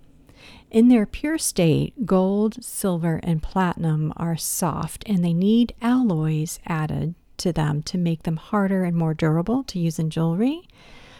In 0.70 0.88
their 0.88 1.06
pure 1.06 1.38
state, 1.38 2.04
gold, 2.04 2.62
silver, 2.62 3.20
and 3.22 3.42
platinum 3.42 4.12
are 4.16 4.36
soft 4.36 5.04
and 5.06 5.24
they 5.24 5.32
need 5.32 5.74
alloys 5.80 6.58
added 6.66 7.14
to 7.38 7.52
them 7.52 7.82
to 7.84 7.96
make 7.96 8.24
them 8.24 8.36
harder 8.36 8.84
and 8.84 8.96
more 8.96 9.14
durable 9.14 9.62
to 9.64 9.78
use 9.78 9.98
in 9.98 10.10
jewelry. 10.10 10.68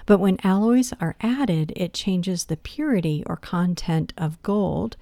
But 0.08 0.20
when 0.20 0.38
alloys 0.42 0.94
are 1.02 1.16
added, 1.20 1.70
it 1.76 1.92
changes 1.92 2.46
the 2.46 2.56
purity 2.56 3.22
or 3.26 3.36
content 3.36 4.14
of 4.16 4.42
gold. 4.42 4.96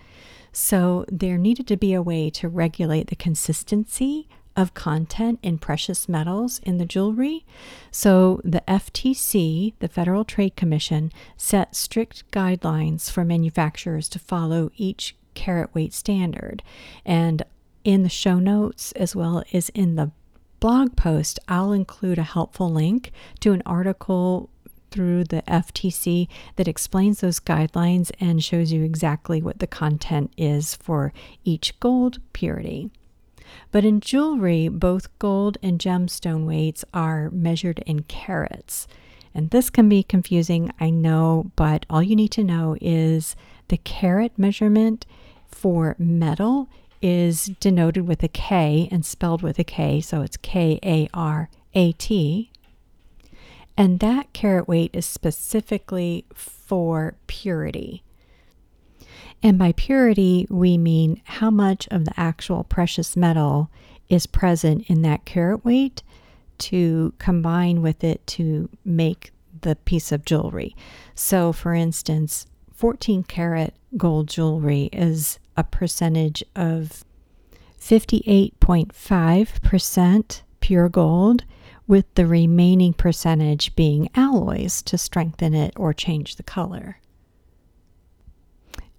So 0.50 1.04
there 1.06 1.38
needed 1.38 1.68
to 1.68 1.76
be 1.76 1.94
a 1.94 2.02
way 2.02 2.28
to 2.30 2.48
regulate 2.48 3.06
the 3.06 3.14
consistency 3.14 4.28
of 4.56 4.75
content 4.75 5.38
in 5.44 5.58
precious 5.58 6.08
metals 6.08 6.58
in 6.64 6.78
the 6.78 6.84
jewelry. 6.84 7.46
So, 7.92 8.40
the 8.42 8.64
FTC, 8.66 9.75
the 9.78 9.86
Federal 9.86 10.25
Trade 10.25 10.56
Commission, 10.56 11.12
set 11.36 11.76
strict 11.76 12.28
guidelines 12.32 13.08
for 13.08 13.25
manufacturers 13.25 14.08
to 14.08 14.18
follow 14.18 14.72
each 14.76 15.14
carat 15.34 15.72
weight 15.72 15.92
standard. 15.92 16.64
And 17.04 17.44
in 17.84 18.02
the 18.02 18.08
show 18.08 18.40
notes, 18.40 18.90
as 18.92 19.14
well 19.14 19.44
as 19.52 19.68
in 19.68 19.94
the 19.94 20.10
blog 20.58 20.96
post, 20.96 21.38
I'll 21.46 21.72
include 21.72 22.18
a 22.18 22.25
helpful 22.25 22.72
link 22.72 23.12
to 23.38 23.52
an 23.52 23.62
article 23.64 24.50
through 24.97 25.25
the 25.25 25.43
FTC 25.43 26.26
that 26.57 26.67
explains 26.67 27.21
those 27.21 27.38
guidelines 27.38 28.11
and 28.19 28.43
shows 28.43 28.73
you 28.73 28.83
exactly 28.83 29.43
what 29.43 29.59
the 29.59 29.67
content 29.67 30.33
is 30.38 30.75
for 30.75 31.12
each 31.45 31.79
gold 31.81 32.19
purity. 32.33 32.91
But 33.71 33.85
in 33.85 34.00
jewelry, 34.00 34.69
both 34.69 35.17
gold 35.19 35.59
and 35.62 35.79
gemstone 35.79 36.47
weights 36.47 36.83
are 36.95 37.29
measured 37.31 37.81
in 37.81 38.05
carats. 38.05 38.88
And 39.35 39.50
this 39.50 39.69
can 39.69 39.87
be 39.91 40.03
confusing, 40.03 40.73
I 40.81 40.88
know, 40.88 41.53
but 41.57 41.85
all 41.91 42.03
you 42.03 42.17
need 42.17 42.31
to 42.33 42.45
know 42.45 42.75
is 42.81 43.37
the 43.69 43.76
carat 43.76 44.38
measurement 44.38 45.05
for 45.47 45.95
metal 45.99 46.71
is 47.03 47.50
denoted 47.61 48.09
with 48.09 48.23
a 48.23 48.29
K 48.29 48.88
and 48.91 49.05
spelled 49.05 49.43
with 49.43 49.59
a 49.59 49.65
K, 49.65 50.00
so 50.00 50.23
it's 50.23 50.38
K 50.38 50.81
A 50.83 51.07
R 51.12 51.50
A 51.75 51.93
T. 51.93 52.50
And 53.76 54.00
that 54.00 54.33
carat 54.33 54.66
weight 54.66 54.90
is 54.95 55.04
specifically 55.04 56.25
for 56.33 57.16
purity. 57.26 58.02
And 59.42 59.59
by 59.59 59.73
purity, 59.73 60.47
we 60.49 60.78
mean 60.78 61.21
how 61.25 61.50
much 61.50 61.87
of 61.90 62.06
the 62.06 62.18
actual 62.18 62.64
precious 62.64 63.16
metal 63.16 63.71
is 64.09 64.26
present 64.26 64.88
in 64.88 65.02
that 65.02 65.25
carat 65.25 65.64
weight 65.64 66.02
to 66.59 67.12
combine 67.18 67.83
with 67.83 68.02
it 68.02 68.26
to 68.26 68.68
make 68.85 69.30
the 69.61 69.76
piece 69.76 70.11
of 70.11 70.25
jewelry. 70.25 70.75
So, 71.14 71.52
for 71.52 71.75
instance, 71.75 72.47
14 72.75 73.23
karat 73.25 73.75
gold 73.97 74.28
jewelry 74.28 74.88
is 74.92 75.38
a 75.56 75.64
percentage 75.64 76.45
of 76.54 77.02
58.5% 77.80 80.42
pure 80.60 80.88
gold, 80.88 81.44
with 81.86 82.12
the 82.14 82.26
remaining 82.26 82.92
percentage 82.92 83.76
being 83.76 84.08
alloys 84.14 84.82
to 84.82 84.98
strengthen 84.98 85.54
it 85.54 85.72
or 85.76 85.92
change 85.92 86.36
the 86.36 86.42
color. 86.42 86.98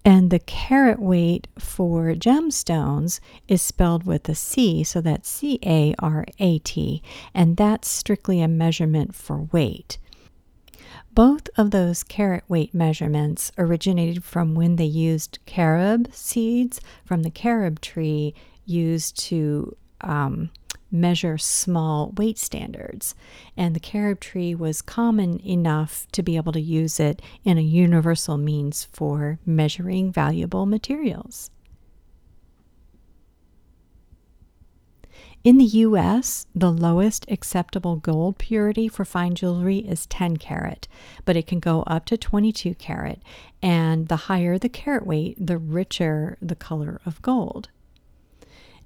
And 0.05 0.29
the 0.29 0.39
carat 0.39 0.99
weight 0.99 1.47
for 1.59 2.13
gemstones 2.13 3.19
is 3.49 3.61
spelled 3.61 4.05
with 4.05 4.29
a 4.29 4.35
C, 4.35 4.83
so 4.85 5.01
that's 5.01 5.27
C 5.27 5.59
A 5.65 5.93
R 5.99 6.25
A 6.39 6.59
T, 6.59 7.03
and 7.33 7.57
that's 7.57 7.89
strictly 7.89 8.41
a 8.41 8.47
measurement 8.47 9.13
for 9.13 9.49
weight. 9.51 9.97
Both 11.13 11.49
of 11.57 11.71
those 11.71 12.03
carat 12.03 12.45
weight 12.47 12.73
measurements 12.73 13.51
originated 13.57 14.23
from 14.23 14.55
when 14.55 14.77
they 14.77 14.85
used 14.85 15.39
carob 15.45 16.13
seeds 16.13 16.79
from 17.03 17.23
the 17.23 17.31
carob 17.31 17.81
tree 17.81 18.33
used 18.65 19.19
to 19.25 19.75
um, 20.01 20.51
measure 20.91 21.37
small 21.37 22.13
weight 22.17 22.37
standards. 22.37 23.15
And 23.55 23.75
the 23.75 23.79
carob 23.79 24.19
tree 24.19 24.55
was 24.55 24.81
common 24.81 25.39
enough 25.45 26.07
to 26.13 26.23
be 26.23 26.35
able 26.35 26.53
to 26.53 26.61
use 26.61 26.99
it 26.99 27.21
in 27.43 27.57
a 27.57 27.61
universal 27.61 28.37
means 28.37 28.85
for 28.91 29.39
measuring 29.45 30.11
valuable 30.11 30.65
materials. 30.65 31.49
In 35.43 35.57
the 35.59 35.65
US, 35.65 36.45
the 36.53 36.71
lowest 36.71 37.25
acceptable 37.29 37.95
gold 37.95 38.37
purity 38.37 38.89
for 38.89 39.05
fine 39.05 39.33
jewelry 39.33 39.77
is 39.77 40.05
10 40.07 40.37
carat, 40.37 40.89
but 41.23 41.37
it 41.37 41.47
can 41.47 41.59
go 41.59 41.83
up 41.83 42.05
to 42.07 42.17
22 42.17 42.75
carat. 42.75 43.21
And 43.61 44.09
the 44.09 44.27
higher 44.27 44.57
the 44.57 44.67
carat 44.67 45.05
weight, 45.05 45.37
the 45.39 45.57
richer 45.57 46.37
the 46.41 46.55
color 46.55 46.99
of 47.05 47.21
gold. 47.21 47.69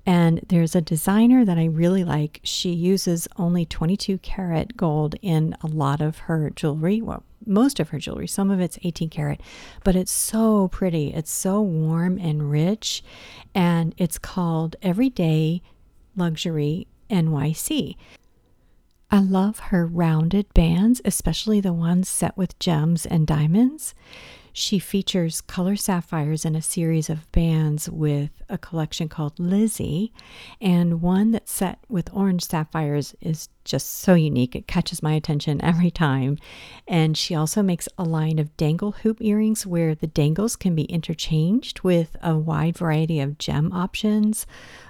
And 0.06 0.42
there's 0.48 0.76
a 0.76 0.82
designer 0.82 1.46
that 1.46 1.58
I 1.58 1.66
really 1.66 2.04
like. 2.04 2.40
She 2.44 2.72
uses 2.72 3.28
only 3.38 3.66
22 3.66 4.18
karat 4.20 4.76
gold 4.76 5.16
in 5.22 5.56
a 5.62 5.68
lot 5.68 6.02
of 6.02 6.20
her 6.20 6.50
jewelry. 6.50 7.02
Well, 7.02 7.24
most 7.46 7.80
of 7.80 7.90
her 7.90 8.00
jewelry. 8.00 8.28
Some 8.28 8.50
of 8.50 8.60
it's 8.60 8.80
18 8.84 9.10
karat, 9.10 9.42
but 9.84 9.96
it's 9.96 10.12
so 10.12 10.68
pretty. 10.70 11.14
It's 11.14 11.32
so 11.32 11.62
warm 11.62 12.18
and 12.18 12.50
rich. 12.50 13.04
And 13.54 13.94
it's 13.98 14.18
called 14.18 14.76
Everyday 14.82 15.62
Luxury 16.16 16.88
NYC. 17.10 17.96
I 19.14 19.20
love 19.20 19.60
her 19.60 19.86
rounded 19.86 20.54
bands, 20.54 21.02
especially 21.04 21.60
the 21.60 21.74
ones 21.74 22.08
set 22.08 22.38
with 22.38 22.58
gems 22.60 23.06
and 23.06 23.28
diamonds. 23.28 23.94
She 24.54 24.80
features 24.80 25.42
color 25.42 25.76
sapphires 25.76 26.44
in 26.44 26.56
a 26.56 26.62
series 26.62 27.10
of 27.10 27.32
bands 27.32 27.90
with 27.90 28.32
a 28.50 28.58
collection 28.58 29.08
called 29.08 29.40
Lizzie, 29.40 30.12
and 30.60 31.02
one 31.02 31.32
that's 31.32 31.52
set 31.52 31.80
with 31.88 32.10
orange 32.14 32.44
sapphires 32.44 33.16
is 33.22 33.48
just 33.64 34.00
so 34.02 34.14
unique. 34.14 34.56
It 34.56 34.68
catches 34.68 35.02
my 35.02 35.14
attention 35.14 35.62
every 35.64 35.92
time. 35.92 36.38
And 36.88 37.18
she 37.18 37.36
also 37.36 37.62
makes 37.64 37.88
a 37.98 38.04
line 38.04 38.40
of 38.40 38.56
dangle 38.58 38.92
hoop 38.92 39.22
earrings 39.22 39.66
where 39.66 39.96
the 39.96 40.08
dangles 40.08 40.56
can 40.56 40.76
be 40.76 40.84
interchanged 40.84 41.82
with 41.82 42.18
a 42.22 42.38
wide 42.38 42.78
variety 42.78 43.20
of 43.20 43.38
gem 43.38 43.72
options. 43.72 44.46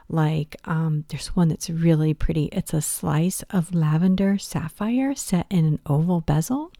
Like 0.10 0.56
um, 0.65 1.06
there's 1.10 1.36
one 1.36 1.50
that's 1.50 1.70
really 1.70 2.13
pretty. 2.13 2.46
It's 2.46 2.74
a 2.74 2.82
slice 2.82 3.44
of 3.51 3.75
lavender 3.75 4.38
sapphire 4.38 5.15
set 5.15 5.46
in 5.50 5.65
an 5.65 5.80
oval 5.86 6.22
bezel. 6.22 6.72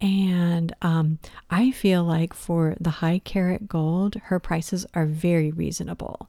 And 0.00 0.74
um, 0.82 1.18
I 1.50 1.70
feel 1.70 2.04
like 2.04 2.34
for 2.34 2.76
the 2.80 2.90
high 2.90 3.20
carat 3.24 3.68
gold, 3.68 4.16
her 4.24 4.38
prices 4.38 4.86
are 4.94 5.06
very 5.06 5.50
reasonable. 5.50 6.28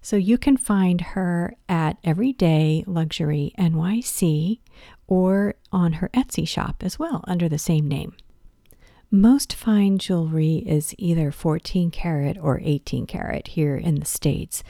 So 0.00 0.16
you 0.16 0.36
can 0.36 0.56
find 0.56 1.00
her 1.00 1.54
at 1.68 1.96
Everyday 2.04 2.84
Luxury 2.86 3.54
NYC 3.58 4.60
or 5.06 5.54
on 5.72 5.94
her 5.94 6.10
Etsy 6.12 6.46
shop 6.46 6.82
as 6.82 6.98
well 6.98 7.24
under 7.26 7.48
the 7.48 7.58
same 7.58 7.88
name. 7.88 8.14
Most 9.14 9.54
fine 9.54 9.98
jewelry 9.98 10.56
is 10.66 10.92
either 10.98 11.30
14 11.30 11.92
karat 11.92 12.36
or 12.36 12.60
18 12.64 13.06
karat 13.06 13.46
here 13.46 13.76
in 13.76 13.94
the 14.00 14.04
States. 14.04 14.64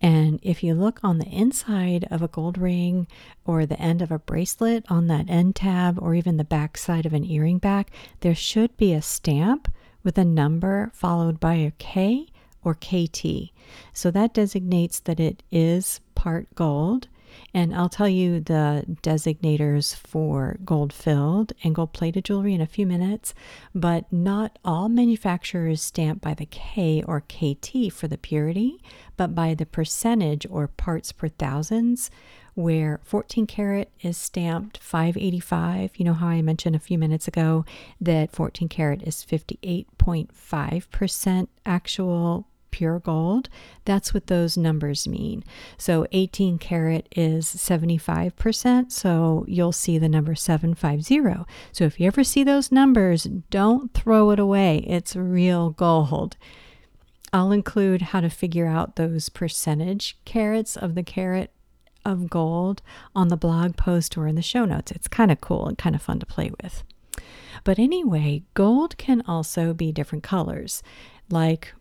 And 0.00 0.40
if 0.42 0.62
you 0.62 0.72
look 0.72 1.00
on 1.04 1.18
the 1.18 1.28
inside 1.28 2.08
of 2.10 2.22
a 2.22 2.28
gold 2.28 2.56
ring 2.56 3.06
or 3.44 3.66
the 3.66 3.78
end 3.78 4.00
of 4.00 4.10
a 4.10 4.18
bracelet 4.18 4.86
on 4.88 5.08
that 5.08 5.28
end 5.28 5.56
tab 5.56 5.98
or 6.00 6.14
even 6.14 6.38
the 6.38 6.44
back 6.44 6.78
side 6.78 7.04
of 7.04 7.12
an 7.12 7.26
earring 7.26 7.58
back, 7.58 7.90
there 8.20 8.34
should 8.34 8.74
be 8.78 8.94
a 8.94 9.02
stamp 9.02 9.70
with 10.02 10.16
a 10.16 10.24
number 10.24 10.90
followed 10.94 11.38
by 11.38 11.56
a 11.56 11.72
K 11.72 12.26
or 12.64 12.72
KT. 12.72 13.50
So 13.92 14.10
that 14.12 14.32
designates 14.32 15.00
that 15.00 15.20
it 15.20 15.42
is 15.50 16.00
part 16.14 16.54
gold 16.54 17.08
and 17.52 17.74
I'll 17.74 17.88
tell 17.88 18.08
you 18.08 18.40
the 18.40 18.84
designators 19.02 19.94
for 19.94 20.58
gold 20.64 20.92
filled 20.92 21.52
and 21.62 21.74
gold 21.74 21.92
plated 21.92 22.24
jewelry 22.24 22.54
in 22.54 22.60
a 22.60 22.66
few 22.66 22.86
minutes, 22.86 23.34
but 23.74 24.10
not 24.12 24.58
all 24.64 24.88
manufacturers 24.88 25.82
stamp 25.82 26.20
by 26.20 26.34
the 26.34 26.46
K 26.46 27.02
or 27.06 27.20
KT 27.20 27.92
for 27.92 28.08
the 28.08 28.18
purity, 28.18 28.82
but 29.16 29.34
by 29.34 29.54
the 29.54 29.66
percentage 29.66 30.46
or 30.48 30.68
parts 30.68 31.12
per 31.12 31.28
thousands, 31.28 32.10
where 32.54 33.00
14 33.04 33.46
karat 33.46 33.90
is 34.00 34.16
stamped 34.16 34.78
585. 34.78 35.92
You 35.96 36.04
know 36.04 36.14
how 36.14 36.28
I 36.28 36.42
mentioned 36.42 36.76
a 36.76 36.80
few 36.80 36.98
minutes 36.98 37.28
ago 37.28 37.64
that 38.00 38.32
14 38.32 38.68
karat 38.68 39.02
is 39.02 39.24
58.5% 39.24 41.48
actual 41.64 42.46
pure 42.70 42.98
gold, 42.98 43.48
that's 43.84 44.14
what 44.14 44.26
those 44.26 44.56
numbers 44.56 45.06
mean. 45.08 45.44
So 45.76 46.06
18 46.12 46.58
karat 46.58 47.08
is 47.14 47.46
75%, 47.46 48.92
so 48.92 49.44
you'll 49.48 49.72
see 49.72 49.98
the 49.98 50.08
number 50.08 50.34
750. 50.34 51.44
So 51.72 51.84
if 51.84 52.00
you 52.00 52.06
ever 52.06 52.24
see 52.24 52.44
those 52.44 52.72
numbers, 52.72 53.24
don't 53.50 53.92
throw 53.94 54.30
it 54.30 54.38
away. 54.38 54.84
It's 54.86 55.16
real 55.16 55.70
gold. 55.70 56.36
I'll 57.32 57.52
include 57.52 58.02
how 58.02 58.20
to 58.20 58.30
figure 58.30 58.66
out 58.66 58.96
those 58.96 59.28
percentage 59.28 60.18
carats 60.24 60.76
of 60.76 60.94
the 60.94 61.02
carat 61.02 61.52
of 62.04 62.30
gold 62.30 62.82
on 63.14 63.28
the 63.28 63.36
blog 63.36 63.76
post 63.76 64.16
or 64.16 64.26
in 64.26 64.34
the 64.34 64.42
show 64.42 64.64
notes. 64.64 64.90
It's 64.90 65.08
kind 65.08 65.30
of 65.30 65.40
cool 65.40 65.66
and 65.66 65.78
kind 65.78 65.94
of 65.94 66.02
fun 66.02 66.18
to 66.20 66.26
play 66.26 66.50
with. 66.62 66.82
But 67.62 67.78
anyway, 67.78 68.42
gold 68.54 68.96
can 68.96 69.22
also 69.26 69.74
be 69.74 69.92
different 69.92 70.24
colors. 70.24 70.82
Like 71.28 71.74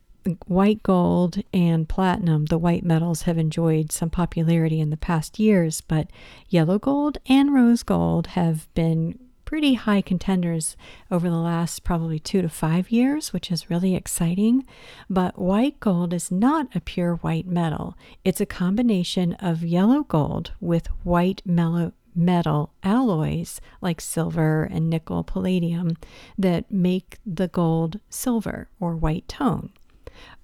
white 0.48 0.84
gold 0.84 1.42
and 1.54 1.88
platinum, 1.88 2.46
the 2.46 2.58
white 2.58 2.84
metals, 2.84 3.24
have 3.24 3.38
enjoyed 3.38 3.92
some 3.92 4.10
popularity 4.10 4.80
in 4.80 4.90
the 4.90 4.98
past 4.98 5.40
years, 5.40 5.82
but 5.82 6.10
yellow 6.50 6.80
gold 6.80 7.18
and 7.28 7.54
rose 7.54 7.84
gold 7.84 8.28
have 8.28 8.74
been 8.74 9.18
pretty 9.46 9.74
high 9.74 10.02
contenders 10.02 10.78
over 11.10 11.28
the 11.28 11.36
last 11.36 11.84
probably 11.84 12.20
two 12.20 12.40
to 12.40 12.50
five 12.50 12.92
years, 12.92 13.34
which 13.34 13.52
is 13.52 13.70
really 13.70 13.96
exciting. 13.96 14.64
But 15.10 15.40
white 15.40 15.80
gold 15.80 16.14
is 16.14 16.32
not 16.32 16.68
a 16.76 16.80
pure 16.80 17.16
white 17.16 17.48
metal, 17.48 17.98
it's 18.24 18.40
a 18.40 18.46
combination 18.46 19.34
of 19.40 19.64
yellow 19.64 20.04
gold 20.04 20.52
with 20.60 20.86
white 21.04 21.42
mellow 21.46 21.94
metal 22.16 22.74
alloys 22.84 23.60
like 23.82 24.02
silver 24.02 24.64
and 24.64 24.90
nickel 24.90 25.24
palladium 25.24 25.96
that 26.38 26.70
make 26.72 27.18
the 27.26 27.48
gold 27.48 28.00
silver 28.10 28.70
or 28.80 28.96
white 28.96 29.28
tone. 29.28 29.72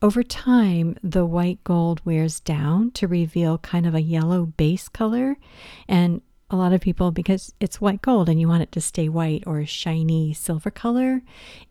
Over 0.06 0.22
time, 0.22 0.98
the 1.02 1.26
white 1.26 1.64
gold 1.64 2.00
wears 2.06 2.40
down 2.40 2.92
to 2.92 3.08
reveal 3.08 3.58
kind 3.58 3.88
of 3.88 3.96
a 3.96 4.04
yellow 4.04 4.46
base 4.46 4.88
color. 4.88 5.36
And 5.88 6.22
a 6.52 6.56
lot 6.56 6.74
of 6.74 6.82
people, 6.82 7.10
because 7.10 7.56
it's 7.60 7.82
white 7.82 8.04
gold 8.04 8.30
and 8.30 8.40
you 8.40 8.48
want 8.48 8.62
it 8.62 8.72
to 8.74 8.82
stay 8.82 9.10
white 9.10 9.42
or 9.48 9.58
a 9.58 9.66
shiny 9.66 10.32
silver 10.32 10.70
color, 10.70 11.24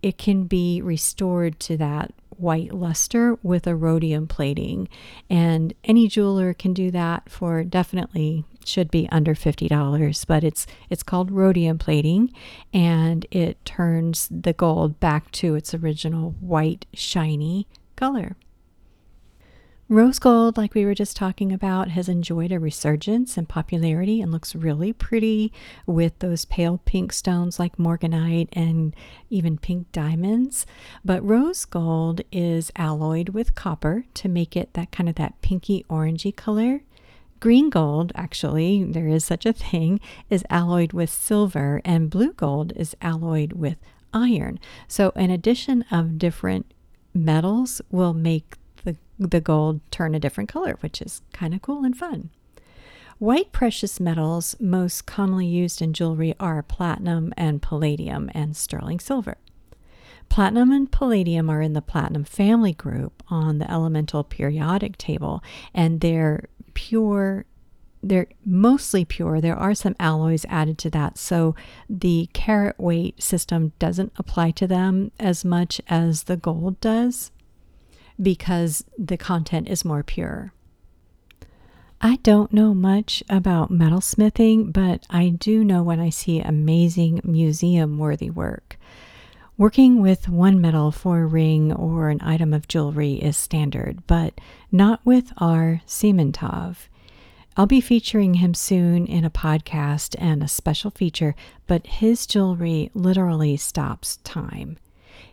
it 0.03 0.19
can 0.19 0.49
be 0.49 0.83
restored 0.83 1.61
to 1.61 1.77
that 1.77 2.13
white 2.31 2.73
luster 2.75 3.39
with 3.45 3.69
a 3.69 3.77
rhodium 3.77 4.27
plating. 4.27 4.89
And 5.31 5.73
any 5.85 6.09
jeweler 6.09 6.55
can 6.55 6.75
do 6.75 6.91
that 6.91 7.31
for 7.31 7.63
definitely 7.63 8.45
should 8.65 8.91
be 8.91 9.09
under 9.13 9.37
$50, 9.37 10.27
but 10.27 10.43
it's 10.43 10.67
it's 10.91 11.05
called 11.05 11.31
rhodium 11.31 11.79
plating 11.79 12.33
and 12.73 13.27
it 13.31 13.65
turns 13.65 14.29
the 14.29 14.55
gold 14.55 14.99
back 14.99 15.31
to 15.31 15.55
its 15.55 15.73
original 15.73 16.35
white 16.41 16.87
shiny 16.93 17.69
color. 17.97 18.37
Rose 19.91 20.19
gold, 20.19 20.57
like 20.57 20.73
we 20.73 20.87
were 20.87 20.95
just 20.95 21.15
talking 21.15 21.53
about, 21.53 21.91
has 21.91 22.09
enjoyed 22.09 22.53
a 22.53 22.59
resurgence 22.59 23.37
in 23.37 23.45
popularity 23.45 24.23
and 24.23 24.33
looks 24.33 24.55
really 24.55 24.95
pretty 24.95 25.53
with 25.85 26.19
those 26.21 26.47
pale 26.47 26.81
pink 26.87 27.13
stones 27.13 27.59
like 27.59 27.77
morganite 27.77 28.49
and 28.55 28.97
even 29.29 29.59
pink 29.59 29.93
diamonds. 29.93 30.65
But 31.05 31.23
rose 31.23 31.67
gold 31.67 32.23
is 32.33 32.73
alloyed 32.77 33.29
with 33.29 33.55
copper 33.55 34.07
to 34.15 34.29
make 34.29 34.57
it 34.57 34.73
that 34.73 34.91
kind 34.91 35.07
of 35.07 35.17
that 35.17 35.43
pinky 35.43 35.85
orangey 35.91 36.35
color. 36.35 36.81
Green 37.41 37.69
gold, 37.69 38.11
actually, 38.15 38.85
there 38.85 39.07
is 39.07 39.23
such 39.23 39.45
a 39.45 39.53
thing, 39.53 40.01
is 40.31 40.47
alloyed 40.49 40.95
with 40.95 41.11
silver, 41.11 41.83
and 41.85 42.09
blue 42.09 42.33
gold 42.33 42.73
is 42.75 42.97
alloyed 43.03 43.53
with 43.53 43.77
iron. 44.15 44.59
So, 44.89 45.13
an 45.15 45.29
addition 45.31 45.85
of 45.91 46.17
different 46.17 46.73
metals 47.15 47.81
will 47.91 48.13
make 48.13 48.57
the, 48.85 48.97
the 49.19 49.41
gold 49.41 49.81
turn 49.91 50.15
a 50.15 50.21
different 50.21 50.49
color, 50.49 50.77
which 50.81 51.01
is 51.01 51.23
kind 51.33 51.55
of 51.55 51.63
cool 51.63 51.85
and 51.85 51.97
fun. 51.97 52.31
White 53.19 53.53
precious 53.53 54.01
metals 54.01 54.57
most 54.59 55.07
commonly 55.07 55.47
used 55.47 55.81
in 55.81 55.93
jewelry 55.93 56.35
are 56.41 56.63
platinum 56.63 57.33
and 57.37 57.63
palladium 57.63 58.29
and 58.35 58.57
sterling 58.57 58.99
silver. 58.99 59.37
Platinum 60.29 60.73
and 60.73 60.91
palladium 60.91 61.49
are 61.49 61.63
in 61.63 61.75
the 61.75 61.83
platinum 61.83 62.25
family 62.25 62.73
group 62.73 63.23
on 63.29 63.59
the 63.59 63.71
elemental 63.71 64.25
periodic 64.25 64.99
table, 64.99 65.43
and 65.73 66.01
they're 66.01 66.49
pure 66.75 67.47
they're 68.09 68.29
mostly 68.45 69.05
pure. 69.05 69.41
There 69.41 69.57
are 69.57 69.75
some 69.75 69.97
alloys 69.99 70.45
added 70.49 70.79
to 70.79 70.91
that. 70.91 71.19
So 71.19 71.55
the 71.89 72.29
carat 72.33 72.79
weight 72.79 73.23
system 73.23 73.73
doesn't 73.79 74.13
apply 74.17 74.53
to 74.53 74.67
them 74.67 75.11
as 75.19 75.45
much 75.45 75.81
as 75.89 76.25
the 76.25 76.37
gold 76.37 76.81
does 76.81 77.31
because 78.21 78.85
the 78.99 79.17
content 79.17 79.69
is 79.69 79.85
more 79.85 80.03
pure. 80.03 80.53
I 82.01 82.17
don't 82.17 82.53
know 82.53 82.75
much 82.75 83.23
about 83.31 83.73
metalsmithing, 83.73 84.73
but 84.73 85.07
I 85.09 85.31
do 85.31 85.65
know 85.65 85.83
when 85.83 86.01
I 86.01 86.11
see 86.11 86.39
amazing 86.41 87.23
museum 87.25 87.99
worthy 87.99 88.29
work. 88.29 88.77
Working 89.57 90.03
with 90.03 90.29
one 90.29 90.61
metal 90.61 90.91
for 90.91 91.23
a 91.23 91.27
ring 91.27 91.73
or 91.73 92.11
an 92.11 92.21
item 92.23 92.53
of 92.53 92.69
jewelry 92.69 93.15
is 93.15 93.37
standard, 93.37 94.07
but 94.07 94.35
not 94.71 95.01
with 95.05 95.33
our 95.39 95.81
Simantov. 95.87 96.89
I'll 97.57 97.67
be 97.67 97.81
featuring 97.81 98.35
him 98.35 98.53
soon 98.53 99.07
in 99.07 99.25
a 99.25 99.31
podcast 99.31 100.17
and 100.19 100.43
a 100.43 100.49
special 100.49 100.91
feature, 100.91 101.37
but 101.69 101.87
his 101.87 102.27
jewelry 102.27 102.91
literally 102.95 103.57
stops 103.57 104.17
time. 104.19 104.77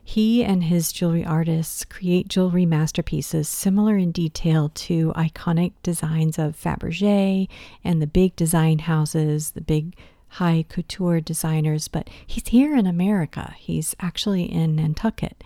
He 0.04 0.44
and 0.44 0.66
his 0.66 0.92
jewelry 0.92 1.26
artists 1.26 1.84
create 1.84 2.28
jewelry 2.28 2.68
masterpieces 2.68 3.50
similar 3.50 3.98
in 3.98 4.12
detail 4.12 4.70
to 4.70 5.14
iconic 5.16 5.74
designs 5.82 6.38
of 6.38 6.56
Fabergé 6.56 7.48
and 7.84 8.00
the 8.00 8.08
big 8.08 8.36
design 8.36 8.80
houses, 8.80 9.52
the 9.52 9.62
big 9.62 9.96
high 10.36 10.64
couture 10.70 11.22
designers, 11.22 11.88
but 11.88 12.08
he's 12.26 12.48
here 12.48 12.76
in 12.76 12.86
America. 12.86 13.56
He's 13.58 13.96
actually 14.00 14.44
in 14.44 14.76
Nantucket. 14.76 15.44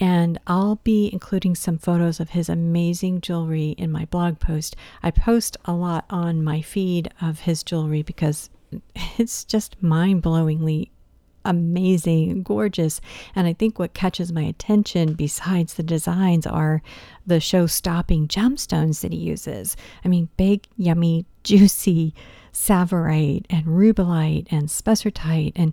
And 0.00 0.40
I'll 0.46 0.76
be 0.76 1.10
including 1.12 1.54
some 1.54 1.76
photos 1.76 2.20
of 2.20 2.30
his 2.30 2.48
amazing 2.48 3.20
jewelry 3.20 3.70
in 3.72 3.92
my 3.92 4.06
blog 4.06 4.40
post. 4.40 4.74
I 5.02 5.10
post 5.10 5.58
a 5.66 5.72
lot 5.72 6.06
on 6.08 6.42
my 6.42 6.62
feed 6.62 7.12
of 7.20 7.40
his 7.40 7.62
jewelry 7.62 8.02
because 8.02 8.48
it's 9.18 9.44
just 9.44 9.80
mind 9.82 10.22
blowingly 10.22 10.88
amazing, 11.44 12.42
gorgeous. 12.42 13.00
And 13.34 13.46
I 13.46 13.52
think 13.52 13.78
what 13.78 13.94
catches 13.94 14.32
my 14.32 14.42
attention, 14.42 15.14
besides 15.14 15.74
the 15.74 15.82
designs, 15.82 16.46
are 16.46 16.82
the 17.26 17.40
show 17.40 17.66
stopping 17.66 18.28
gemstones 18.28 19.00
that 19.00 19.12
he 19.12 19.18
uses. 19.18 19.76
I 20.04 20.08
mean, 20.08 20.28
big, 20.36 20.66
yummy, 20.76 21.26
juicy 21.44 22.14
tsavorite 22.52 23.46
and 23.48 23.64
rubellite 23.66 24.46
and 24.50 24.68
spessartite 24.68 25.52
and 25.54 25.72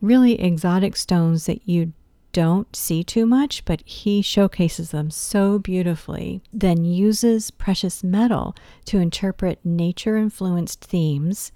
really 0.00 0.40
exotic 0.40 0.96
stones 0.96 1.46
that 1.46 1.66
you 1.68 1.92
don't 2.32 2.74
see 2.76 3.02
too 3.02 3.26
much, 3.26 3.64
but 3.64 3.82
he 3.84 4.22
showcases 4.22 4.90
them 4.90 5.10
so 5.10 5.58
beautifully, 5.58 6.42
then 6.52 6.84
uses 6.84 7.50
precious 7.50 8.04
metal 8.04 8.54
to 8.86 8.98
interpret 8.98 9.58
nature 9.64 10.16
influenced 10.16 10.84
themes. 10.84 11.52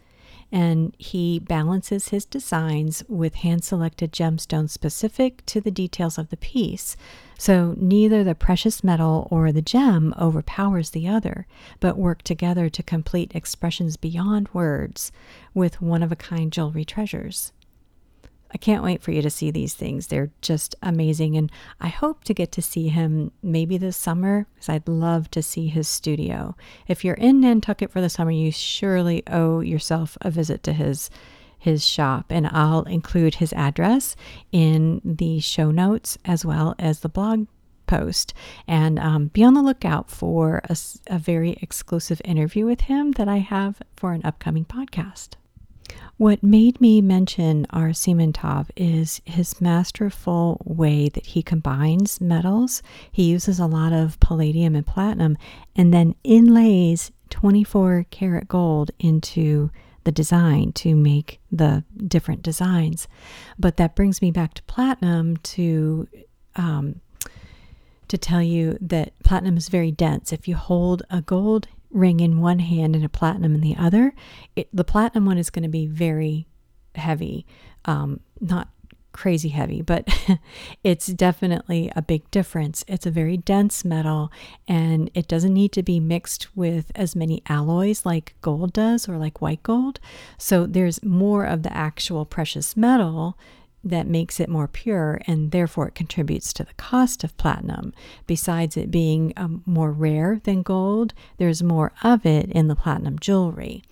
And 0.53 0.97
he 0.99 1.39
balances 1.39 2.09
his 2.09 2.25
designs 2.25 3.05
with 3.09 3.37
hand 3.37 3.63
selected 3.63 4.13
gemstones 4.13 4.71
specific 4.71 5.47
to 5.47 5.61
the 5.61 5.71
details 5.71 6.19
of 6.19 6.31
the 6.31 6.37
piece. 6.37 6.97
So 7.39 7.75
neither 7.79 8.25
the 8.25 8.35
precious 8.35 8.83
metal 8.83 9.29
or 9.31 9.53
the 9.53 9.63
gem 9.63 10.13
overpowers 10.21 10.91
the 10.91 11.07
other, 11.07 11.47
but 11.79 11.97
work 11.97 12.23
together 12.23 12.69
to 12.69 12.83
complete 12.83 13.31
expressions 13.35 13.97
beyond 13.97 14.49
words 14.53 15.13
with 15.55 15.81
one 15.81 16.03
of 16.03 16.11
a 16.11 16.17
kind 16.17 16.51
jewelry 16.51 16.85
treasures. 16.85 17.53
I 18.53 18.59
can't 18.59 18.83
wait 18.83 19.03
for 19.03 19.13
you 19.13 19.23
to 19.23 19.31
see 19.31 19.51
these 19.51 19.75
things. 19.75 20.07
They're 20.07 20.31
just 20.41 20.75
amazing. 20.83 21.37
And 21.37 21.51
I 21.81 21.89
hope 21.89 22.25
to 22.25 22.35
get 22.35 22.53
to 22.53 22.63
see 22.63 22.89
him 22.89 23.33
maybe 23.43 23.79
this 23.79 23.97
summer 23.97 24.47
because 24.55 24.69
I'd 24.69 24.89
love 24.89 25.31
to 25.33 25.43
see 25.43 25.69
his 25.69 25.89
studio. 25.89 26.57
If 26.89 27.05
you're 27.05 27.15
in 27.15 27.41
Nantucket 27.41 27.93
for 27.93 28.01
the 28.01 28.11
summer, 28.11 28.31
you 28.31 28.51
surely 28.51 29.23
owe 29.27 29.61
yourself 29.61 30.19
a 30.21 30.31
visit 30.31 30.63
to 30.65 30.73
his 30.73 31.11
his 31.61 31.87
shop 31.87 32.25
and 32.31 32.47
I'll 32.47 32.85
include 32.85 33.35
his 33.35 33.53
address 33.53 34.17
in 34.51 35.03
the 35.05 35.41
show 35.41 35.71
notes 35.71 36.17
as 36.25 36.43
well 36.43 36.75
as 36.79 37.01
the 37.01 37.09
blog 37.11 37.49
post 37.87 38.33
and 38.67 38.99
um, 38.99 39.27
be 39.27 39.45
on 39.45 39.53
the 39.53 39.63
lookout 39.63 40.11
for 40.11 40.63
a, 40.71 40.77
a 41.09 41.19
very 41.19 41.59
exclusive 41.61 42.23
interview 42.25 42.65
with 42.65 42.83
him 42.83 43.13
that 43.13 43.29
I 43.29 43.39
have 43.39 43.83
for 43.95 44.13
an 44.13 44.23
upcoming 44.25 44.65
podcast. 44.65 45.35
What 46.17 46.43
made 46.43 46.81
me 46.81 47.01
mention 47.01 47.67
our 47.71 47.89
Simantov 47.91 48.69
is 48.77 49.23
his 49.25 49.61
masterful 49.61 50.61
way 50.65 51.09
that 51.09 51.27
he 51.27 51.43
combines 51.43 52.21
metals. 52.21 52.83
He 53.11 53.25
uses 53.25 53.59
a 53.59 53.67
lot 53.67 53.93
of 53.93 54.21
palladium 54.21 54.75
and 54.75 54.87
platinum 54.87 55.39
and 55.75 55.95
then 55.95 56.15
inlays 56.23 57.11
24 57.31 58.07
karat 58.11 58.49
gold 58.49 58.91
into 58.99 59.71
the 60.05 60.13
design 60.13 60.73
to 60.73 60.95
make 60.95 61.41
the 61.51 61.85
different 62.07 62.43
designs. 62.43 63.09
But 63.59 63.77
that 63.79 63.95
brings 63.95 64.21
me 64.21 64.31
back 64.31 64.55
to 64.55 64.63
platinum 64.65 65.39
to 65.39 66.09
um, 66.57 67.01
to 68.09 68.19
tell 68.19 68.43
you 68.43 68.77
that 68.81 69.19
platinum 69.23 69.57
is 69.57 69.69
very 69.69 69.93
dense. 69.93 70.33
If 70.33 70.49
you 70.49 70.57
hold 70.57 71.03
a 71.11 71.23
gold 71.23 71.69
ring 71.91 72.21
in 72.21 72.41
one 72.41 72.61
hand 72.61 72.95
and 72.95 73.05
a 73.05 73.09
platinum 73.09 73.55
in 73.55 73.61
the 73.61 73.77
other, 73.77 74.15
it, 74.57 74.69
the 74.73 74.85
platinum 74.85 75.27
one 75.27 75.39
is 75.39 75.51
going 75.51 75.63
to 75.63 75.69
be 75.69 75.87
very 75.87 76.47
heavy, 76.95 77.47
um, 77.85 78.21
not 78.41 78.69
crazy 79.13 79.49
heavy, 79.49 79.83
but 79.83 80.09
it's 80.85 81.07
definitely 81.07 81.91
a 81.97 82.03
big 82.03 82.31
difference. 82.31 82.85
It's 82.87 83.07
a 83.07 83.11
very 83.11 83.37
dense 83.37 83.85
metal 83.85 84.31
and 84.69 85.11
it 85.15 85.29
doesn't 85.29 85.53
need 85.53 85.73
to 85.73 85.83
be 85.83 86.01
mixed 86.01 86.57
with 86.57 86.93
as 86.95 87.17
many 87.17 87.43
alloys 87.49 88.07
like 88.07 88.35
gold 88.41 88.73
does 88.73 89.09
or 89.09 89.19
like 89.19 89.41
white 89.41 89.63
gold. 89.63 89.99
So 90.39 90.67
there's 90.67 91.03
more 91.03 91.45
of 91.45 91.63
the 91.63 91.77
actual 91.77 92.25
precious 92.25 92.77
metal 92.77 93.37
that 93.83 94.07
makes 94.07 94.41
it 94.41 94.49
more 94.49 94.69
pure 94.69 95.21
and 95.27 95.51
therefore 95.51 95.89
it 95.89 95.95
contributes 95.95 96.53
to 96.53 96.65
the 96.65 96.75
cost 96.75 97.25
of 97.25 97.37
platinum. 97.37 97.93
Besides 98.27 98.77
it 98.77 98.91
being 98.91 99.33
um, 99.37 99.63
more 99.67 99.93
rare 99.93 100.41
than 100.45 100.63
gold, 100.63 101.15
there's 101.39 101.63
more 101.63 101.93
of 102.03 102.27
it 102.27 102.51
in 102.51 102.69
the 102.69 102.77
platinum 102.77 103.19
jewelry. 103.19 103.83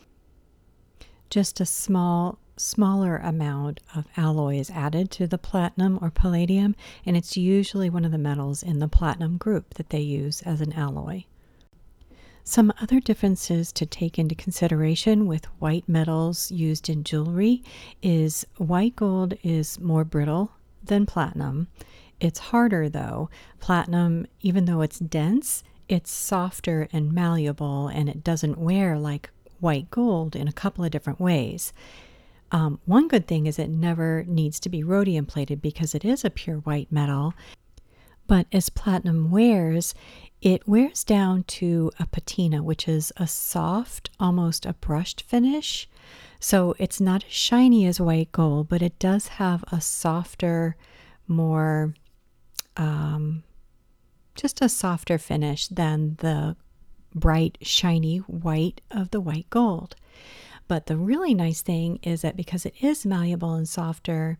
Just 1.30 1.60
a 1.60 1.66
small 1.66 2.38
smaller 2.56 3.18
amount 3.18 3.78
of 3.94 4.06
alloy 4.16 4.56
is 4.56 4.70
added 4.70 5.10
to 5.12 5.26
the 5.26 5.38
platinum 5.38 5.98
or 6.02 6.10
palladium, 6.10 6.74
and 7.06 7.16
it's 7.16 7.36
usually 7.36 7.88
one 7.88 8.04
of 8.04 8.10
the 8.10 8.18
metals 8.18 8.62
in 8.64 8.80
the 8.80 8.88
platinum 8.88 9.36
group 9.36 9.74
that 9.74 9.90
they 9.90 10.00
use 10.00 10.42
as 10.42 10.60
an 10.60 10.72
alloy. 10.72 11.24
Some 12.48 12.72
other 12.80 12.98
differences 12.98 13.72
to 13.72 13.84
take 13.84 14.18
into 14.18 14.34
consideration 14.34 15.26
with 15.26 15.44
white 15.60 15.86
metals 15.86 16.50
used 16.50 16.88
in 16.88 17.04
jewelry 17.04 17.62
is 18.00 18.46
white 18.56 18.96
gold 18.96 19.34
is 19.42 19.78
more 19.80 20.02
brittle 20.02 20.52
than 20.82 21.04
platinum. 21.04 21.68
It's 22.20 22.38
harder 22.38 22.88
though. 22.88 23.28
Platinum, 23.60 24.26
even 24.40 24.64
though 24.64 24.80
it's 24.80 24.98
dense, 24.98 25.62
it's 25.90 26.10
softer 26.10 26.88
and 26.90 27.12
malleable 27.12 27.88
and 27.88 28.08
it 28.08 28.24
doesn't 28.24 28.56
wear 28.56 28.98
like 28.98 29.28
white 29.60 29.90
gold 29.90 30.34
in 30.34 30.48
a 30.48 30.52
couple 30.52 30.82
of 30.82 30.90
different 30.90 31.20
ways. 31.20 31.74
Um, 32.50 32.80
one 32.86 33.08
good 33.08 33.28
thing 33.28 33.46
is 33.46 33.58
it 33.58 33.68
never 33.68 34.24
needs 34.26 34.58
to 34.60 34.70
be 34.70 34.82
rhodium 34.82 35.26
plated 35.26 35.60
because 35.60 35.94
it 35.94 36.02
is 36.02 36.24
a 36.24 36.30
pure 36.30 36.56
white 36.60 36.90
metal. 36.90 37.34
But 38.26 38.46
as 38.52 38.68
platinum 38.68 39.30
wears, 39.30 39.94
it 40.40 40.68
wears 40.68 41.02
down 41.02 41.42
to 41.44 41.90
a 41.98 42.06
patina, 42.06 42.62
which 42.62 42.86
is 42.86 43.12
a 43.16 43.26
soft, 43.26 44.10
almost 44.20 44.64
a 44.64 44.72
brushed 44.74 45.20
finish. 45.22 45.88
So 46.38 46.74
it's 46.78 47.00
not 47.00 47.24
as 47.24 47.32
shiny 47.32 47.86
as 47.86 48.00
white 48.00 48.30
gold, 48.30 48.68
but 48.68 48.82
it 48.82 48.98
does 48.98 49.28
have 49.28 49.64
a 49.72 49.80
softer, 49.80 50.76
more, 51.26 51.94
um, 52.76 53.42
just 54.36 54.62
a 54.62 54.68
softer 54.68 55.18
finish 55.18 55.66
than 55.66 56.16
the 56.20 56.56
bright, 57.14 57.58
shiny 57.62 58.18
white 58.18 58.80
of 58.90 59.10
the 59.10 59.20
white 59.20 59.50
gold. 59.50 59.96
But 60.68 60.86
the 60.86 60.96
really 60.96 61.34
nice 61.34 61.62
thing 61.62 61.98
is 62.02 62.22
that 62.22 62.36
because 62.36 62.64
it 62.64 62.74
is 62.80 63.04
malleable 63.04 63.54
and 63.54 63.68
softer, 63.68 64.38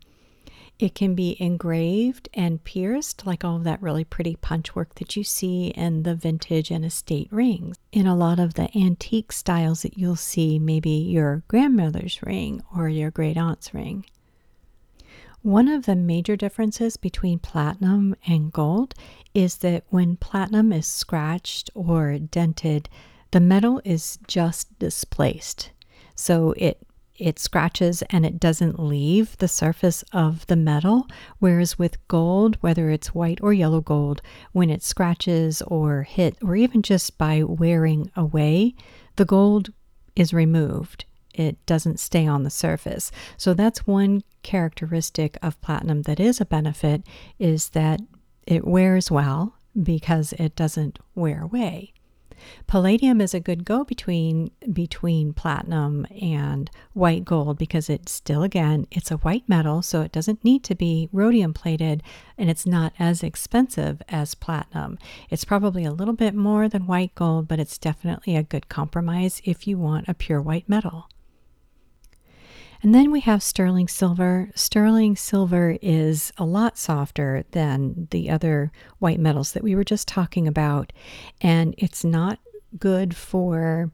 it 0.79 0.95
can 0.95 1.15
be 1.15 1.37
engraved 1.43 2.29
and 2.35 2.63
pierced, 2.63 3.27
like 3.27 3.45
all 3.45 3.57
of 3.57 3.65
that 3.65 3.83
really 3.83 4.05
pretty 4.05 4.37
punch 4.37 4.77
work 4.77 4.95
that 4.97 5.17
you 5.17 5.25
see 5.25 5.69
in 5.69 6.05
the 6.05 6.15
vintage 6.15 6.71
and 6.71 6.85
estate 6.85 7.29
rings. 7.33 7.77
In 7.91 8.07
a 8.07 8.17
lot 8.17 8.39
of 8.39 8.55
the 8.55 8.71
antique 8.77 9.33
styles 9.33 9.83
that 9.83 9.99
you'll 9.99 10.17
see, 10.17 10.59
maybe 10.59 10.91
your 10.91 11.43
grandmother's 11.49 12.23
ring 12.23 12.63
or 12.77 12.89
your 12.89 13.11
great 13.11 13.37
aunt's 13.37 13.75
ring. 13.75 14.07
One 15.43 15.69
of 15.69 15.87
the 15.87 15.97
major 15.97 16.37
differences 16.37 16.97
between 16.97 17.39
platinum 17.39 18.15
and 18.27 18.53
gold 18.53 18.95
is 19.35 19.59
that 19.59 19.85
when 19.89 20.17
platinum 20.17 20.73
is 20.73 20.87
scratched 20.87 21.71
or 21.75 22.19
dented, 22.19 22.89
the 23.31 23.41
metal 23.41 23.81
is 23.85 24.19
just 24.27 24.79
displaced. 24.79 25.71
So 26.15 26.55
it 26.57 26.88
it 27.19 27.39
scratches 27.39 28.03
and 28.11 28.25
it 28.25 28.39
doesn't 28.41 28.79
leave 28.79 29.37
the 29.39 29.49
surface 29.49 30.05
of 30.13 30.47
the 30.47 30.57
metal. 30.57 31.07
Whereas 31.39 31.79
with 31.79 32.07
gold, 32.09 32.57
whether 32.61 32.91
it's 32.91 33.15
white 33.15 33.41
or 33.43 33.53
yellow 33.53 33.81
gold, 33.81 34.23
when 34.53 34.71
it 34.71 34.83
scratches 34.83 35.63
or 35.63 36.05
hit, 36.05 36.37
or 36.43 36.57
even 36.57 36.83
just 36.83 37.19
by 37.19 37.43
wearing 37.43 38.11
away, 38.17 38.75
the 39.17 39.25
gold 39.25 39.73
is 40.15 40.33
removed. 40.33 41.05
It 41.35 41.65
doesn't 41.67 42.01
stay 42.01 42.27
on 42.27 42.43
the 42.43 42.51
surface. 42.51 43.13
So 43.37 43.55
that's 43.55 43.87
one 43.87 44.23
characteristic 44.43 45.37
of 45.43 45.61
platinum 45.61 46.03
that 46.03 46.19
is 46.19 46.41
a 46.41 46.47
benefit 46.47 47.03
is 47.39 47.71
that 47.71 48.01
it 48.47 48.67
wears 48.67 49.11
well 49.11 49.55
because 49.81 50.33
it 50.35 50.57
doesn't 50.57 50.99
wear 51.15 51.43
away. 51.43 51.93
Palladium 52.67 53.21
is 53.21 53.35
a 53.35 53.41
good 53.41 53.65
go 53.65 53.85
between 53.85 54.51
between 54.73 55.33
platinum 55.33 56.07
and 56.21 56.71
white 56.93 57.25
gold 57.25 57.59
because 57.59 57.89
it's 57.91 58.13
still 58.13 58.43
again 58.43 58.87
it's 58.91 59.11
a 59.11 59.17
white 59.19 59.49
metal 59.49 59.83
so 59.83 60.03
it 60.03 60.13
doesn't 60.13 60.45
need 60.45 60.63
to 60.65 60.75
be 60.75 61.09
rhodium 61.13 61.53
plated 61.53 62.03
and 62.37 62.51
it's 62.51 62.67
not 62.67 62.93
as 62.99 63.23
expensive 63.23 64.03
as 64.09 64.35
platinum. 64.35 64.99
It's 65.31 65.45
probably 65.45 65.85
a 65.85 65.93
little 65.93 66.15
bit 66.15 66.35
more 66.35 66.69
than 66.69 66.87
white 66.87 67.15
gold 67.15 67.49
but 67.49 67.61
it's 67.61 67.79
definitely 67.79 68.37
a 68.37 68.43
good 68.43 68.69
compromise 68.69 69.41
if 69.45 69.67
you 69.67 69.79
want 69.79 70.09
a 70.09 70.15
pure 70.15 70.41
white 70.41 70.69
metal. 70.69 71.09
And 72.83 72.95
then 72.95 73.11
we 73.11 73.21
have 73.21 73.43
sterling 73.43 73.89
silver. 73.89 74.51
Sterling 74.55 75.17
silver 75.17 75.77
is 75.83 76.33
a 76.39 76.45
lot 76.45 76.79
softer 76.79 77.45
than 77.51 78.07
the 78.11 78.31
other 78.31 78.71
white 78.99 79.19
metals 79.19 79.53
that 79.53 79.65
we 79.65 79.75
were 79.75 79.85
just 79.85 80.07
talking 80.07 80.47
about, 80.47 80.93
and 81.41 81.75
it's 81.77 82.05
not 82.05 82.39
good 82.79 83.17
for 83.17 83.91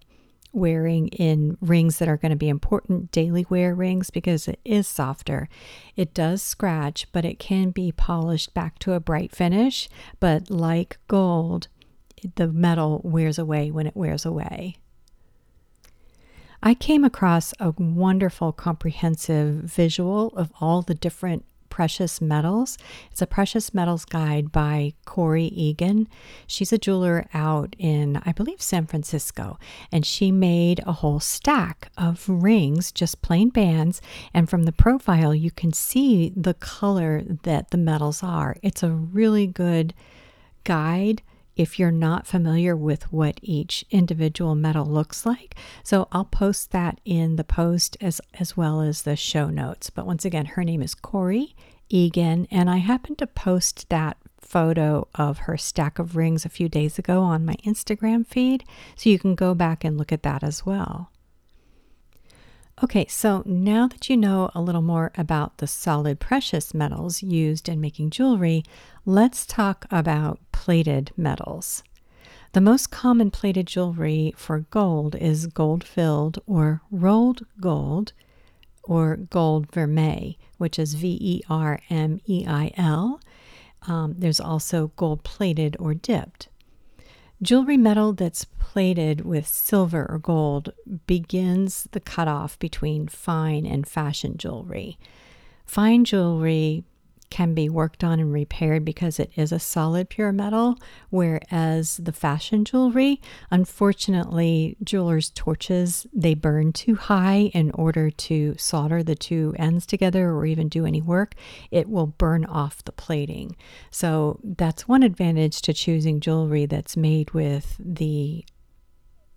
wearing 0.52 1.08
in 1.08 1.56
rings 1.60 1.98
that 1.98 2.08
are 2.08 2.16
going 2.16 2.30
to 2.30 2.36
be 2.36 2.48
important 2.48 3.10
daily 3.10 3.44
wear 3.50 3.74
rings 3.74 4.10
because 4.10 4.46
it 4.46 4.60
is 4.64 4.86
softer. 4.86 5.48
It 5.96 6.14
does 6.14 6.42
scratch, 6.42 7.08
but 7.10 7.24
it 7.24 7.38
can 7.38 7.70
be 7.70 7.90
polished 7.90 8.54
back 8.54 8.78
to 8.80 8.92
a 8.92 9.00
bright 9.00 9.34
finish. 9.34 9.88
But 10.20 10.50
like 10.50 10.98
gold, 11.08 11.68
the 12.36 12.48
metal 12.48 13.00
wears 13.02 13.38
away 13.38 13.70
when 13.70 13.86
it 13.86 13.96
wears 13.96 14.24
away. 14.24 14.76
I 16.66 16.72
came 16.72 17.04
across 17.04 17.52
a 17.60 17.74
wonderful, 17.76 18.50
comprehensive 18.50 19.56
visual 19.56 20.28
of 20.28 20.50
all 20.62 20.80
the 20.80 20.94
different 20.94 21.44
precious 21.68 22.22
metals. 22.22 22.78
It's 23.10 23.20
a 23.20 23.26
precious 23.26 23.74
metals 23.74 24.06
guide 24.06 24.50
by 24.50 24.94
Corey 25.04 25.48
Egan. 25.48 26.08
She's 26.46 26.72
a 26.72 26.78
jeweler 26.78 27.26
out 27.34 27.76
in, 27.78 28.16
I 28.24 28.32
believe, 28.32 28.62
San 28.62 28.86
Francisco, 28.86 29.58
and 29.92 30.06
she 30.06 30.32
made 30.32 30.80
a 30.86 30.92
whole 30.92 31.20
stack 31.20 31.90
of 31.98 32.26
rings, 32.26 32.92
just 32.92 33.20
plain 33.20 33.50
bands. 33.50 34.00
And 34.32 34.48
from 34.48 34.62
the 34.62 34.72
profile, 34.72 35.34
you 35.34 35.50
can 35.50 35.74
see 35.74 36.32
the 36.34 36.54
color 36.54 37.24
that 37.42 37.72
the 37.72 37.76
metals 37.76 38.22
are. 38.22 38.56
It's 38.62 38.82
a 38.82 38.90
really 38.90 39.46
good 39.46 39.92
guide 40.62 41.20
if 41.56 41.78
you're 41.78 41.90
not 41.90 42.26
familiar 42.26 42.76
with 42.76 43.12
what 43.12 43.38
each 43.42 43.84
individual 43.90 44.54
metal 44.54 44.86
looks 44.86 45.24
like. 45.24 45.54
So 45.82 46.08
I'll 46.12 46.24
post 46.24 46.72
that 46.72 47.00
in 47.04 47.36
the 47.36 47.44
post 47.44 47.96
as, 48.00 48.20
as 48.38 48.56
well 48.56 48.80
as 48.80 49.02
the 49.02 49.16
show 49.16 49.48
notes. 49.48 49.90
But 49.90 50.06
once 50.06 50.24
again, 50.24 50.46
her 50.46 50.64
name 50.64 50.82
is 50.82 50.94
Corey 50.94 51.54
Egan, 51.88 52.48
and 52.50 52.70
I 52.70 52.78
happened 52.78 53.18
to 53.18 53.26
post 53.26 53.88
that 53.90 54.16
photo 54.40 55.08
of 55.14 55.38
her 55.38 55.56
stack 55.56 55.98
of 55.98 56.16
rings 56.16 56.44
a 56.44 56.50
few 56.50 56.68
days 56.68 56.98
ago 56.98 57.22
on 57.22 57.44
my 57.44 57.54
Instagram 57.64 58.26
feed, 58.26 58.64
so 58.96 59.10
you 59.10 59.18
can 59.18 59.34
go 59.34 59.54
back 59.54 59.84
and 59.84 59.98
look 59.98 60.12
at 60.12 60.22
that 60.22 60.42
as 60.42 60.64
well. 60.66 61.10
Okay, 62.82 63.06
so 63.06 63.44
now 63.46 63.86
that 63.86 64.10
you 64.10 64.16
know 64.16 64.50
a 64.52 64.60
little 64.60 64.82
more 64.82 65.12
about 65.16 65.58
the 65.58 65.66
solid 65.66 66.18
precious 66.18 66.74
metals 66.74 67.22
used 67.22 67.68
in 67.68 67.80
making 67.80 68.10
jewelry, 68.10 68.64
let's 69.06 69.46
talk 69.46 69.86
about 69.92 70.40
plated 70.50 71.12
metals. 71.16 71.84
The 72.52 72.60
most 72.60 72.90
common 72.90 73.30
plated 73.30 73.68
jewelry 73.68 74.34
for 74.36 74.60
gold 74.70 75.14
is 75.14 75.46
gold 75.46 75.84
filled 75.84 76.40
or 76.46 76.82
rolled 76.90 77.46
gold 77.60 78.12
or 78.82 79.16
gold 79.16 79.70
vermeil, 79.72 80.34
which 80.58 80.76
is 80.78 80.94
V 80.94 81.16
E 81.20 81.42
R 81.48 81.78
M 81.90 82.20
E 82.26 82.44
I 82.46 82.72
L. 82.76 83.20
Um, 83.86 84.16
there's 84.18 84.40
also 84.40 84.88
gold 84.96 85.22
plated 85.22 85.76
or 85.78 85.94
dipped. 85.94 86.48
Jewelry 87.42 87.76
metal 87.76 88.12
that's 88.12 88.44
plated 88.44 89.22
with 89.22 89.46
silver 89.46 90.06
or 90.08 90.18
gold 90.18 90.72
begins 91.06 91.88
the 91.92 92.00
cutoff 92.00 92.58
between 92.58 93.08
fine 93.08 93.66
and 93.66 93.86
fashion 93.86 94.36
jewelry. 94.36 94.98
Fine 95.66 96.04
jewelry 96.04 96.84
can 97.34 97.52
be 97.52 97.68
worked 97.68 98.04
on 98.04 98.20
and 98.20 98.32
repaired 98.32 98.84
because 98.84 99.18
it 99.18 99.28
is 99.34 99.50
a 99.50 99.58
solid 99.58 100.08
pure 100.08 100.30
metal, 100.30 100.78
whereas 101.10 101.96
the 101.96 102.12
fashion 102.12 102.64
jewelry, 102.64 103.20
unfortunately, 103.50 104.76
jewelers' 104.84 105.30
torches 105.30 106.06
they 106.12 106.32
burn 106.34 106.72
too 106.72 106.94
high 106.94 107.50
in 107.52 107.72
order 107.72 108.08
to 108.08 108.54
solder 108.56 109.02
the 109.02 109.16
two 109.16 109.52
ends 109.58 109.84
together 109.84 110.30
or 110.30 110.46
even 110.46 110.68
do 110.68 110.86
any 110.86 111.02
work. 111.02 111.34
It 111.72 111.88
will 111.88 112.06
burn 112.06 112.44
off 112.44 112.84
the 112.84 112.92
plating. 112.92 113.56
So 113.90 114.38
that's 114.44 114.86
one 114.86 115.02
advantage 115.02 115.60
to 115.62 115.72
choosing 115.72 116.20
jewelry 116.20 116.66
that's 116.66 116.96
made 116.96 117.32
with 117.32 117.74
the 117.80 118.44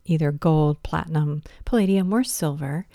either 0.06 0.32
gold, 0.32 0.84
platinum, 0.84 1.42
palladium, 1.66 2.14
or 2.14 2.24
silver. 2.24 2.86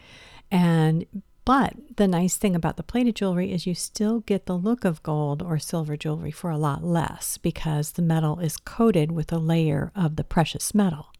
And 0.48 1.06
but 1.44 1.74
the 1.96 2.06
nice 2.06 2.36
thing 2.36 2.54
about 2.54 2.76
the 2.76 2.82
plated 2.82 3.16
jewelry 3.16 3.52
is 3.52 3.66
you 3.66 3.74
still 3.74 4.20
get 4.20 4.46
the 4.46 4.56
look 4.56 4.84
of 4.84 5.02
gold 5.02 5.42
or 5.42 5.58
silver 5.58 5.96
jewelry 5.96 6.30
for 6.30 6.50
a 6.50 6.58
lot 6.58 6.84
less 6.84 7.36
because 7.38 7.92
the 7.92 8.02
metal 8.02 8.38
is 8.38 8.56
coated 8.56 9.10
with 9.10 9.32
a 9.32 9.38
layer 9.38 9.90
of 9.94 10.16
the 10.16 10.24
precious 10.24 10.74
metal. 10.74 11.12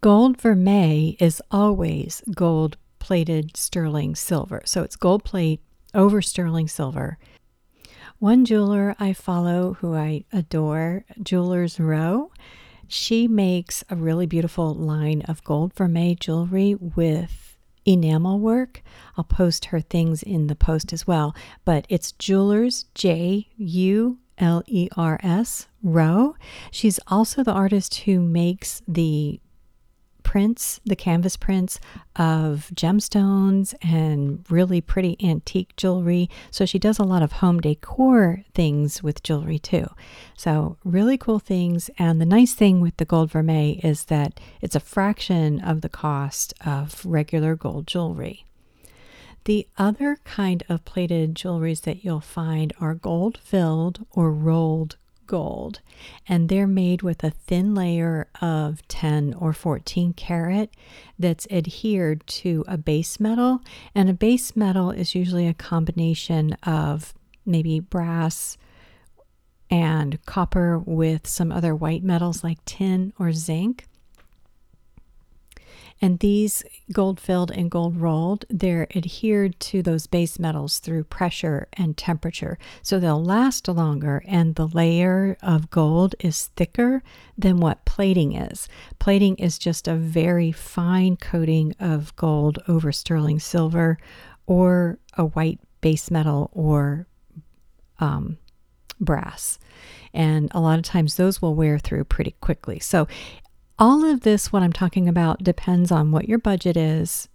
Gold 0.00 0.40
vermeil 0.40 1.14
is 1.18 1.42
always 1.50 2.22
gold 2.34 2.76
plated 2.98 3.56
sterling 3.56 4.14
silver. 4.14 4.62
So 4.64 4.82
it's 4.82 4.96
gold 4.96 5.24
plate 5.24 5.60
over 5.94 6.22
sterling 6.22 6.68
silver. 6.68 7.18
One 8.18 8.44
jeweler 8.44 8.94
I 8.98 9.12
follow 9.12 9.74
who 9.74 9.94
I 9.94 10.24
adore, 10.32 11.04
Jewelers 11.22 11.78
Row, 11.78 12.30
She 12.88 13.26
makes 13.26 13.82
a 13.90 13.96
really 13.96 14.26
beautiful 14.26 14.74
line 14.74 15.22
of 15.22 15.42
gold 15.44 15.74
vermeil 15.74 16.16
jewelry 16.18 16.74
with 16.74 17.56
enamel 17.84 18.38
work. 18.38 18.82
I'll 19.16 19.24
post 19.24 19.66
her 19.66 19.80
things 19.80 20.22
in 20.22 20.46
the 20.46 20.54
post 20.54 20.92
as 20.92 21.06
well, 21.06 21.34
but 21.64 21.86
it's 21.88 22.12
Jewelers 22.12 22.86
J 22.94 23.48
U 23.56 24.18
L 24.38 24.62
E 24.66 24.88
R 24.96 25.18
S 25.22 25.68
Row. 25.82 26.36
She's 26.70 27.00
also 27.06 27.42
the 27.42 27.52
artist 27.52 27.96
who 28.00 28.20
makes 28.20 28.82
the 28.86 29.40
prints, 30.36 30.82
the 30.84 30.94
canvas 30.94 31.34
prints 31.34 31.80
of 32.14 32.70
gemstones 32.74 33.74
and 33.80 34.44
really 34.50 34.82
pretty 34.82 35.16
antique 35.26 35.74
jewelry. 35.78 36.28
So 36.50 36.66
she 36.66 36.78
does 36.78 36.98
a 36.98 37.04
lot 37.04 37.22
of 37.22 37.32
home 37.32 37.58
decor 37.58 38.44
things 38.52 39.02
with 39.02 39.22
jewelry 39.22 39.58
too. 39.58 39.86
So, 40.36 40.76
really 40.84 41.16
cool 41.16 41.38
things. 41.38 41.88
And 41.98 42.20
the 42.20 42.26
nice 42.26 42.52
thing 42.52 42.82
with 42.82 42.98
the 42.98 43.06
gold 43.06 43.30
vermeil 43.30 43.80
is 43.82 44.04
that 44.04 44.38
it's 44.60 44.76
a 44.76 44.80
fraction 44.80 45.58
of 45.60 45.80
the 45.80 45.88
cost 45.88 46.52
of 46.66 47.00
regular 47.06 47.56
gold 47.56 47.86
jewelry. 47.86 48.44
The 49.44 49.66
other 49.78 50.18
kind 50.24 50.62
of 50.68 50.84
plated 50.84 51.34
jewelries 51.34 51.80
that 51.84 52.04
you'll 52.04 52.20
find 52.20 52.74
are 52.78 52.94
gold 52.94 53.38
filled 53.38 54.04
or 54.10 54.30
rolled 54.30 54.96
gold, 55.26 55.80
and 56.28 56.48
they're 56.48 56.66
made 56.66 57.02
with 57.02 57.22
a 57.24 57.30
thin 57.30 57.74
layer 57.74 58.28
of 58.40 58.86
10 58.88 59.34
or 59.34 59.52
14 59.52 60.12
karat 60.12 60.70
that's 61.18 61.46
adhered 61.50 62.26
to 62.26 62.64
a 62.66 62.76
base 62.76 63.18
metal. 63.18 63.60
And 63.94 64.08
a 64.08 64.14
base 64.14 64.56
metal 64.56 64.90
is 64.90 65.14
usually 65.14 65.46
a 65.46 65.54
combination 65.54 66.52
of 66.62 67.14
maybe 67.44 67.80
brass 67.80 68.56
and 69.70 70.24
copper 70.26 70.78
with 70.78 71.26
some 71.26 71.50
other 71.50 71.74
white 71.74 72.02
metals 72.02 72.44
like 72.44 72.64
tin 72.64 73.12
or 73.18 73.32
zinc. 73.32 73.86
And 76.00 76.18
these 76.18 76.62
gold 76.92 77.18
filled 77.18 77.50
and 77.50 77.70
gold 77.70 77.96
rolled, 77.96 78.44
they're 78.50 78.86
adhered 78.94 79.58
to 79.60 79.82
those 79.82 80.06
base 80.06 80.38
metals 80.38 80.78
through 80.78 81.04
pressure 81.04 81.68
and 81.72 81.96
temperature. 81.96 82.58
So 82.82 83.00
they'll 83.00 83.22
last 83.22 83.66
longer, 83.66 84.22
and 84.26 84.54
the 84.54 84.68
layer 84.68 85.38
of 85.42 85.70
gold 85.70 86.14
is 86.20 86.50
thicker 86.56 87.02
than 87.38 87.58
what 87.58 87.84
plating 87.86 88.34
is. 88.34 88.68
Plating 88.98 89.36
is 89.36 89.58
just 89.58 89.88
a 89.88 89.94
very 89.94 90.52
fine 90.52 91.16
coating 91.16 91.74
of 91.80 92.14
gold 92.16 92.58
over 92.68 92.92
sterling 92.92 93.40
silver 93.40 93.98
or 94.46 94.98
a 95.16 95.24
white 95.24 95.60
base 95.80 96.10
metal 96.10 96.50
or 96.52 97.06
um, 98.00 98.36
brass. 99.00 99.58
And 100.12 100.50
a 100.52 100.60
lot 100.60 100.78
of 100.78 100.84
times 100.84 101.16
those 101.16 101.42
will 101.42 101.54
wear 101.54 101.78
through 101.78 102.04
pretty 102.04 102.34
quickly. 102.40 102.80
So 102.80 103.06
all 103.78 104.04
of 104.04 104.20
this, 104.22 104.52
what 104.52 104.62
I'm 104.62 104.72
talking 104.72 105.08
about, 105.08 105.42
depends 105.42 105.92
on 105.92 106.10
what 106.10 106.28
your 106.28 106.38
budget 106.38 106.76
is. 106.76 107.28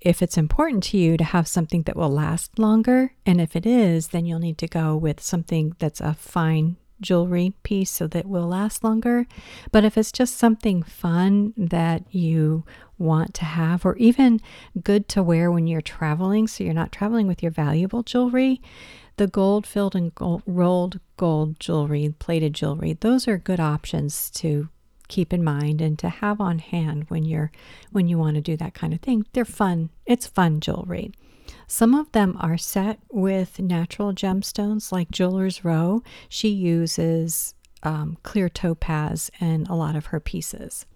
If 0.00 0.22
it's 0.22 0.38
important 0.38 0.82
to 0.84 0.98
you 0.98 1.16
to 1.16 1.24
have 1.24 1.48
something 1.48 1.82
that 1.82 1.96
will 1.96 2.10
last 2.10 2.58
longer, 2.58 3.14
and 3.26 3.40
if 3.40 3.54
it 3.54 3.66
is, 3.66 4.08
then 4.08 4.26
you'll 4.26 4.38
need 4.38 4.58
to 4.58 4.68
go 4.68 4.96
with 4.96 5.20
something 5.20 5.74
that's 5.78 6.00
a 6.00 6.14
fine 6.14 6.76
jewelry 7.00 7.54
piece 7.62 7.90
so 7.90 8.06
that 8.06 8.26
will 8.26 8.46
last 8.46 8.84
longer. 8.84 9.26
But 9.72 9.84
if 9.84 9.96
it's 9.96 10.12
just 10.12 10.36
something 10.36 10.82
fun 10.82 11.54
that 11.56 12.04
you 12.14 12.64
want 12.98 13.32
to 13.34 13.44
have, 13.44 13.86
or 13.86 13.96
even 13.96 14.40
good 14.82 15.08
to 15.10 15.22
wear 15.22 15.50
when 15.50 15.66
you're 15.66 15.80
traveling, 15.80 16.46
so 16.46 16.62
you're 16.62 16.74
not 16.74 16.92
traveling 16.92 17.26
with 17.26 17.42
your 17.42 17.52
valuable 17.52 18.02
jewelry, 18.02 18.60
the 19.16 19.26
gold 19.26 19.66
filled 19.66 19.94
and 19.94 20.14
gold, 20.14 20.42
rolled 20.46 21.00
gold 21.16 21.58
jewelry, 21.58 22.14
plated 22.18 22.54
jewelry, 22.54 22.94
those 23.00 23.26
are 23.26 23.38
good 23.38 23.60
options 23.60 24.30
to 24.30 24.68
keep 25.10 25.32
in 25.32 25.44
mind 25.44 25.82
and 25.82 25.98
to 25.98 26.08
have 26.08 26.40
on 26.40 26.58
hand 26.58 27.04
when 27.08 27.24
you're 27.24 27.52
when 27.92 28.08
you 28.08 28.16
want 28.16 28.36
to 28.36 28.40
do 28.40 28.56
that 28.56 28.72
kind 28.72 28.94
of 28.94 29.00
thing. 29.00 29.26
They're 29.32 29.44
fun. 29.44 29.90
It's 30.06 30.26
fun 30.26 30.60
jewelry. 30.60 31.12
Some 31.66 31.94
of 31.94 32.10
them 32.12 32.36
are 32.40 32.56
set 32.56 33.00
with 33.10 33.58
natural 33.58 34.12
gemstones, 34.12 34.92
like 34.92 35.10
Jeweler's 35.10 35.64
Row. 35.64 36.02
She 36.28 36.48
uses 36.48 37.54
um, 37.82 38.16
clear 38.22 38.48
topaz 38.48 39.30
in 39.40 39.66
a 39.66 39.76
lot 39.76 39.96
of 39.96 40.06
her 40.06 40.20
pieces. 40.20 40.86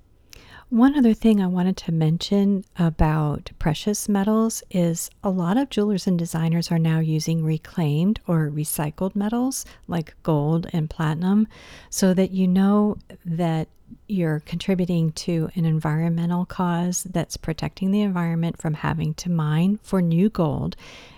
One 0.74 0.98
other 0.98 1.14
thing 1.14 1.40
I 1.40 1.46
wanted 1.46 1.76
to 1.76 1.92
mention 1.92 2.64
about 2.76 3.52
precious 3.60 4.08
metals 4.08 4.64
is 4.72 5.08
a 5.22 5.30
lot 5.30 5.56
of 5.56 5.70
jewelers 5.70 6.08
and 6.08 6.18
designers 6.18 6.72
are 6.72 6.80
now 6.80 6.98
using 6.98 7.44
reclaimed 7.44 8.18
or 8.26 8.50
recycled 8.50 9.14
metals 9.14 9.64
like 9.87 10.16
gold 10.24 10.66
and 10.72 10.90
platinum 10.90 11.46
so 11.90 12.12
that 12.14 12.32
you 12.32 12.48
know 12.48 12.98
that 13.24 13.68
you're 14.08 14.40
contributing 14.40 15.12
to 15.12 15.48
an 15.54 15.64
environmental 15.64 16.44
cause 16.44 17.04
that's 17.04 17.37
protecting 17.37 17.92
the 17.92 18.02
environment 18.02 18.60
from 18.60 18.74
having 18.74 19.14
to 19.14 19.30
mine 19.30 19.78
for 19.80 20.02
new 20.02 20.28
gold. 20.28 20.74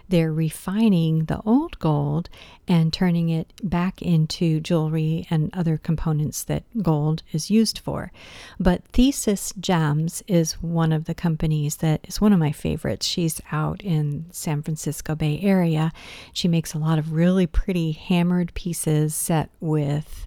They're 0.09 0.33
refining 0.33 1.25
the 1.25 1.41
old 1.43 1.79
gold 1.79 2.29
and 2.69 2.93
turning 2.93 3.29
it 3.29 3.53
back 3.63 4.03
into 4.03 4.61
jewelry 4.61 5.27
and 5.31 5.51
other 5.55 5.77
components 5.77 6.45
that 6.45 6.65
gold 6.83 7.23
is 7.33 7.51
used 7.51 7.79
for. 7.79 8.13
But 8.59 8.85
Thesis 8.93 9.53
Gems 9.59 10.23
is 10.27 10.55
one 10.63 10.93
of 10.93 11.05
the 11.05 11.15
companies 11.15 11.77
that 11.77 12.07
is 12.09 12.21
one 12.21 12.33
of 12.33 12.39
my 12.39 12.53
favorites. 12.53 13.07
She's 13.07 13.41
out 13.51 13.83
in 13.83 14.27
San 14.31 14.63
Francisco 14.63 15.15
Bay 15.15 15.41
Area. 15.43 15.93
She 16.33 16.49
makes 16.49 16.75
a 16.75 16.79
lot 16.79 16.99
of 16.99 17.13
really 17.13 17.47
pretty 17.47 17.93
hammered 17.93 18.55
pieces 18.55 19.15
set 19.15 19.51
with 19.61 20.26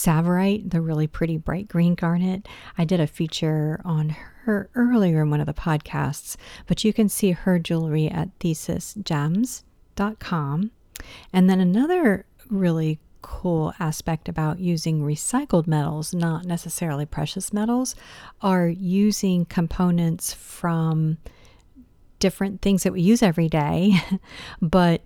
Tsavorite, 0.00 0.70
the 0.70 0.80
really 0.80 1.06
pretty 1.06 1.36
bright 1.36 1.68
green 1.68 1.94
garnet. 1.94 2.48
I 2.78 2.86
did 2.86 3.00
a 3.00 3.06
feature 3.06 3.82
on 3.84 4.16
her 4.44 4.70
earlier 4.74 5.20
in 5.20 5.28
one 5.28 5.40
of 5.40 5.46
the 5.46 5.52
podcasts, 5.52 6.36
but 6.66 6.84
you 6.84 6.94
can 6.94 7.10
see 7.10 7.32
her 7.32 7.58
jewelry 7.58 8.08
at 8.08 8.38
thesisgems.com. 8.38 10.70
And 11.34 11.50
then 11.50 11.60
another 11.60 12.24
really 12.48 12.98
cool 13.20 13.74
aspect 13.78 14.26
about 14.26 14.58
using 14.58 15.02
recycled 15.02 15.66
metals, 15.66 16.14
not 16.14 16.46
necessarily 16.46 17.04
precious 17.04 17.52
metals, 17.52 17.94
are 18.40 18.68
using 18.68 19.44
components 19.44 20.32
from 20.32 21.18
different 22.20 22.62
things 22.62 22.84
that 22.84 22.94
we 22.94 23.02
use 23.02 23.22
every 23.22 23.50
day, 23.50 24.00
but 24.62 25.02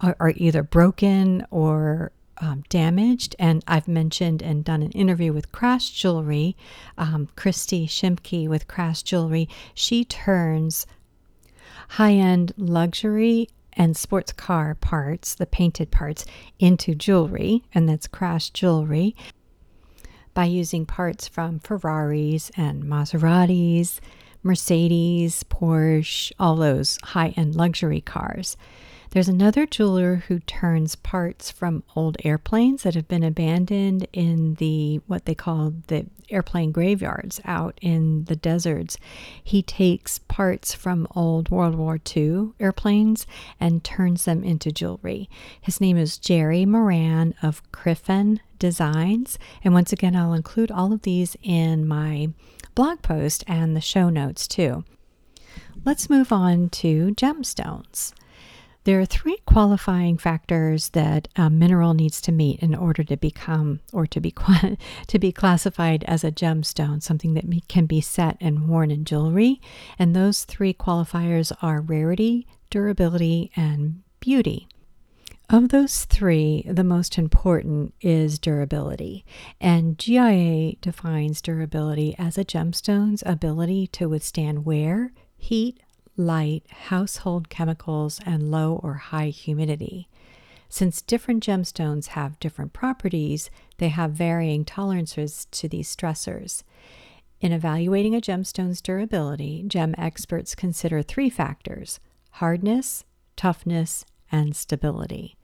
are 0.00 0.32
either 0.36 0.64
broken 0.64 1.46
or 1.52 2.10
um, 2.38 2.64
damaged. 2.68 3.36
And 3.38 3.64
I've 3.66 3.88
mentioned 3.88 4.42
and 4.42 4.64
done 4.64 4.82
an 4.82 4.92
interview 4.92 5.32
with 5.32 5.52
Crash 5.52 5.90
Jewelry, 5.90 6.56
um, 6.98 7.28
Christy 7.36 7.86
Shimke 7.86 8.48
with 8.48 8.68
Crash 8.68 9.02
Jewelry. 9.02 9.48
She 9.74 10.04
turns 10.04 10.86
high 11.90 12.14
end 12.14 12.52
luxury 12.56 13.48
and 13.76 13.96
sports 13.96 14.32
car 14.32 14.74
parts, 14.74 15.34
the 15.34 15.46
painted 15.46 15.90
parts, 15.90 16.24
into 16.58 16.94
jewelry, 16.94 17.64
and 17.74 17.88
that's 17.88 18.06
Crash 18.06 18.50
Jewelry, 18.50 19.16
by 20.32 20.44
using 20.44 20.86
parts 20.86 21.28
from 21.28 21.58
Ferraris 21.58 22.50
and 22.56 22.84
Maseratis, 22.84 24.00
Mercedes, 24.42 25.44
Porsche, 25.44 26.32
all 26.38 26.56
those 26.56 26.98
high 27.02 27.28
end 27.36 27.54
luxury 27.54 28.00
cars. 28.00 28.56
There's 29.14 29.28
another 29.28 29.64
jeweler 29.64 30.24
who 30.26 30.40
turns 30.40 30.96
parts 30.96 31.48
from 31.48 31.84
old 31.94 32.16
airplanes 32.24 32.82
that 32.82 32.96
have 32.96 33.06
been 33.06 33.22
abandoned 33.22 34.08
in 34.12 34.54
the 34.54 35.02
what 35.06 35.24
they 35.24 35.36
call 35.36 35.72
the 35.86 36.06
airplane 36.30 36.72
graveyards 36.72 37.40
out 37.44 37.78
in 37.80 38.24
the 38.24 38.34
deserts. 38.34 38.98
He 39.44 39.62
takes 39.62 40.18
parts 40.18 40.74
from 40.74 41.06
old 41.14 41.48
World 41.48 41.76
War 41.76 42.00
II 42.16 42.54
airplanes 42.58 43.24
and 43.60 43.84
turns 43.84 44.24
them 44.24 44.42
into 44.42 44.72
jewelry. 44.72 45.30
His 45.60 45.80
name 45.80 45.96
is 45.96 46.18
Jerry 46.18 46.66
Moran 46.66 47.34
of 47.40 47.62
Criffen 47.70 48.40
Designs. 48.58 49.38
And 49.62 49.72
once 49.74 49.92
again, 49.92 50.16
I'll 50.16 50.34
include 50.34 50.72
all 50.72 50.92
of 50.92 51.02
these 51.02 51.36
in 51.40 51.86
my 51.86 52.30
blog 52.74 53.02
post 53.02 53.44
and 53.46 53.76
the 53.76 53.80
show 53.80 54.10
notes 54.10 54.48
too. 54.48 54.82
Let's 55.84 56.10
move 56.10 56.32
on 56.32 56.68
to 56.70 57.14
gemstones. 57.14 58.12
There 58.84 59.00
are 59.00 59.06
three 59.06 59.38
qualifying 59.46 60.18
factors 60.18 60.90
that 60.90 61.28
a 61.36 61.48
mineral 61.48 61.94
needs 61.94 62.20
to 62.20 62.32
meet 62.32 62.60
in 62.60 62.74
order 62.74 63.02
to 63.04 63.16
become 63.16 63.80
or 63.94 64.06
to 64.06 64.20
be 64.20 64.34
to 65.06 65.18
be 65.18 65.32
classified 65.32 66.04
as 66.04 66.22
a 66.22 66.30
gemstone, 66.30 67.02
something 67.02 67.32
that 67.32 67.46
can 67.68 67.86
be 67.86 68.02
set 68.02 68.36
and 68.42 68.68
worn 68.68 68.90
in 68.90 69.06
jewelry. 69.06 69.60
And 69.98 70.14
those 70.14 70.44
three 70.44 70.74
qualifiers 70.74 71.50
are 71.62 71.80
rarity, 71.80 72.46
durability, 72.68 73.50
and 73.56 74.02
beauty. 74.20 74.68
Of 75.48 75.70
those 75.70 76.04
three, 76.04 76.64
the 76.66 76.84
most 76.84 77.16
important 77.16 77.94
is 78.02 78.38
durability. 78.38 79.24
And 79.60 79.98
GIA 79.98 80.76
defines 80.82 81.40
durability 81.40 82.14
as 82.18 82.36
a 82.36 82.44
gemstone's 82.44 83.22
ability 83.24 83.86
to 83.88 84.08
withstand 84.08 84.66
wear, 84.66 85.12
heat, 85.36 85.80
light, 86.16 86.64
household 86.88 87.48
chemicals, 87.48 88.20
and 88.24 88.50
low 88.50 88.80
or 88.82 88.94
high 88.94 89.28
humidity. 89.28 90.08
Since 90.68 91.02
different 91.02 91.44
gemstones 91.44 92.08
have 92.08 92.40
different 92.40 92.72
properties, 92.72 93.50
they 93.78 93.90
have 93.90 94.12
varying 94.12 94.64
tolerances 94.64 95.46
to 95.52 95.68
these 95.68 95.94
stressors. 95.94 96.62
In 97.40 97.52
evaluating 97.52 98.14
a 98.14 98.20
gemstone's 98.20 98.80
durability, 98.80 99.64
gem 99.66 99.94
experts 99.98 100.54
consider 100.54 101.02
three 101.02 101.30
factors 101.30 102.00
hardness, 102.32 103.04
toughness, 103.36 104.04
and 104.32 104.56
stability. 104.56 105.36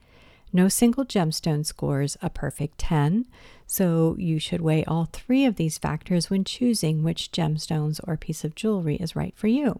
No 0.52 0.68
single 0.68 1.04
gemstone 1.04 1.64
scores 1.64 2.16
a 2.20 2.28
perfect 2.28 2.78
10, 2.78 3.26
so 3.66 4.16
you 4.18 4.40
should 4.40 4.61
weigh 4.61 4.85
all 4.85 5.04
three 5.04 5.44
of 5.44 5.54
these 5.54 5.78
factors 5.78 6.28
when 6.28 6.42
choosing 6.42 7.04
which 7.04 7.30
gemstones 7.30 8.00
or 8.02 8.16
piece 8.16 8.42
of 8.42 8.56
jewelry 8.56 8.96
is 8.96 9.14
right 9.14 9.37
for 9.37 9.46
you. 9.46 9.78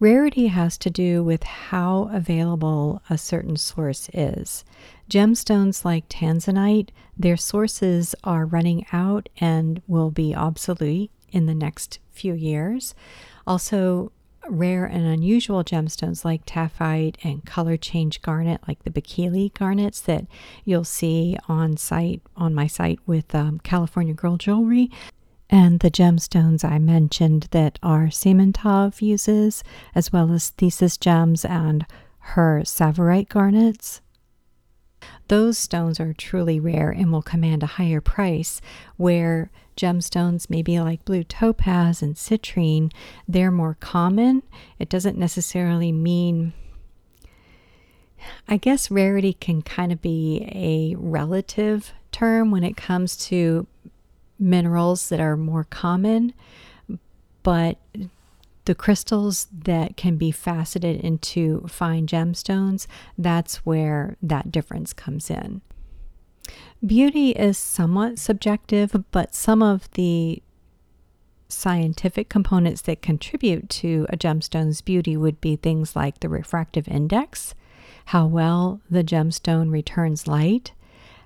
Rarity 0.00 0.46
has 0.48 0.78
to 0.78 0.90
do 0.90 1.22
with 1.22 1.44
how 1.44 2.10
available 2.12 3.00
a 3.08 3.16
certain 3.16 3.56
source 3.56 4.10
is. 4.12 4.64
Gemstones 5.08 5.84
like 5.84 6.08
tanzanite, 6.08 6.88
their 7.16 7.36
sources 7.36 8.16
are 8.24 8.44
running 8.44 8.84
out 8.92 9.28
and 9.38 9.80
will 9.86 10.10
be 10.10 10.34
obsolete 10.34 11.12
in 11.30 11.46
the 11.46 11.54
next 11.54 12.00
few 12.10 12.34
years. 12.34 12.96
Also, 13.46 14.10
rare 14.48 14.84
and 14.84 15.04
unusual 15.04 15.62
gemstones 15.64 16.24
like 16.24 16.44
taaffeite 16.46 17.16
and 17.22 17.44
color 17.44 17.76
change 17.76 18.22
garnet, 18.22 18.60
like 18.66 18.82
the 18.84 18.90
Bekily 18.90 19.52
garnets 19.54 20.00
that 20.02 20.26
you'll 20.64 20.84
see 20.84 21.36
on 21.48 21.76
site 21.76 22.22
on 22.36 22.54
my 22.54 22.66
site 22.66 22.98
with 23.06 23.34
um, 23.34 23.60
California 23.60 24.14
Girl 24.14 24.36
Jewelry, 24.36 24.90
and 25.48 25.80
the 25.80 25.90
gemstones 25.90 26.64
I 26.64 26.78
mentioned 26.78 27.48
that 27.50 27.78
are 27.82 28.06
Simantov 28.06 29.02
uses, 29.02 29.62
as 29.94 30.12
well 30.12 30.32
as 30.32 30.50
Thesis 30.50 30.96
gems 30.96 31.44
and 31.44 31.86
her 32.18 32.62
Tsavorite 32.64 33.28
garnets. 33.28 34.00
Those 35.28 35.58
stones 35.58 35.98
are 36.00 36.12
truly 36.12 36.60
rare 36.60 36.90
and 36.90 37.12
will 37.12 37.22
command 37.22 37.62
a 37.62 37.66
higher 37.66 38.00
price, 38.00 38.60
where 38.96 39.50
gemstones, 39.76 40.50
maybe 40.50 40.78
like 40.80 41.04
blue 41.04 41.24
topaz 41.24 42.02
and 42.02 42.14
citrine, 42.14 42.92
they're 43.26 43.50
more 43.50 43.76
common. 43.80 44.42
It 44.78 44.88
doesn't 44.88 45.18
necessarily 45.18 45.92
mean 45.92 46.52
I 48.48 48.56
guess 48.56 48.90
rarity 48.90 49.32
can 49.32 49.62
kind 49.62 49.92
of 49.92 50.00
be 50.00 50.48
a 50.52 50.94
relative 50.98 51.92
term 52.10 52.50
when 52.50 52.64
it 52.64 52.76
comes 52.76 53.16
to 53.28 53.66
minerals 54.38 55.08
that 55.08 55.20
are 55.20 55.36
more 55.36 55.64
common, 55.64 56.34
but 57.42 57.78
the 58.64 58.74
crystals 58.74 59.48
that 59.52 59.96
can 59.96 60.16
be 60.16 60.30
faceted 60.30 61.00
into 61.00 61.66
fine 61.66 62.06
gemstones, 62.06 62.86
that's 63.18 63.66
where 63.66 64.16
that 64.22 64.52
difference 64.52 64.92
comes 64.92 65.30
in. 65.30 65.62
Beauty 66.84 67.30
is 67.30 67.56
somewhat 67.56 68.18
subjective, 68.18 69.04
but 69.12 69.36
some 69.36 69.62
of 69.62 69.88
the 69.92 70.42
scientific 71.48 72.28
components 72.28 72.82
that 72.82 73.02
contribute 73.02 73.68
to 73.68 74.04
a 74.08 74.16
gemstone's 74.16 74.80
beauty 74.80 75.16
would 75.16 75.40
be 75.40 75.54
things 75.54 75.94
like 75.94 76.18
the 76.18 76.28
refractive 76.28 76.88
index, 76.88 77.54
how 78.06 78.26
well 78.26 78.80
the 78.90 79.04
gemstone 79.04 79.70
returns 79.70 80.26
light, 80.26 80.72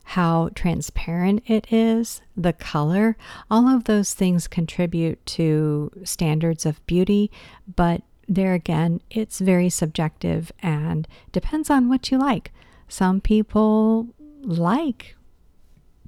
how 0.05 0.51
transparent 0.55 1.43
it 1.47 1.73
is, 1.73 2.21
the 2.37 2.53
color, 2.53 3.17
all 3.51 3.67
of 3.67 3.85
those 3.85 4.13
things 4.13 4.47
contribute 4.47 5.25
to 5.25 5.91
standards 6.05 6.67
of 6.67 6.85
beauty, 6.87 7.31
but 7.77 8.03
there 8.29 8.53
again, 8.53 9.01
it's 9.11 9.39
very 9.39 9.71
subjective 9.71 10.53
and 10.63 11.09
depends 11.33 11.71
on 11.71 11.89
what 11.89 12.11
you 12.11 12.19
like. 12.19 12.53
Some 12.89 13.21
people 13.23 14.09
like 14.43 15.16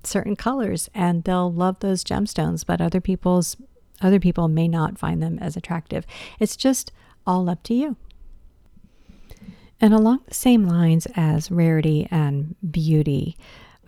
certain 0.07 0.37
colors 0.37 0.89
and 0.95 1.25
they'll 1.25 1.53
love 1.53 1.81
those 1.81 2.05
gemstones, 2.05 2.65
but 2.65 2.81
other 2.81 3.01
people's 3.01 3.57
other 4.01 4.21
people 4.21 4.47
may 4.47 4.69
not 4.69 4.99
find 4.99 5.21
them 5.21 5.39
as 5.41 5.57
attractive. 5.57 6.07
It's 6.39 6.57
just 6.57 6.93
all 7.27 7.51
up 7.51 7.65
to 7.65 7.75
you. 7.75 7.97
And 9.81 9.93
along 9.93 10.21
the 10.27 10.35
same 10.35 10.65
lines 10.65 11.07
as 11.17 11.51
rarity 11.51 12.07
and 12.11 12.55
beauty, 12.71 13.37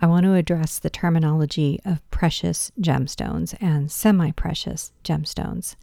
I 0.01 0.07
want 0.07 0.23
to 0.23 0.33
address 0.33 0.79
the 0.79 0.89
terminology 0.89 1.79
of 1.85 2.09
precious 2.11 2.71
gemstones 2.79 3.55
and 3.61 3.91
semi 3.91 4.31
precious 4.31 4.91
gemstones. 5.03 5.75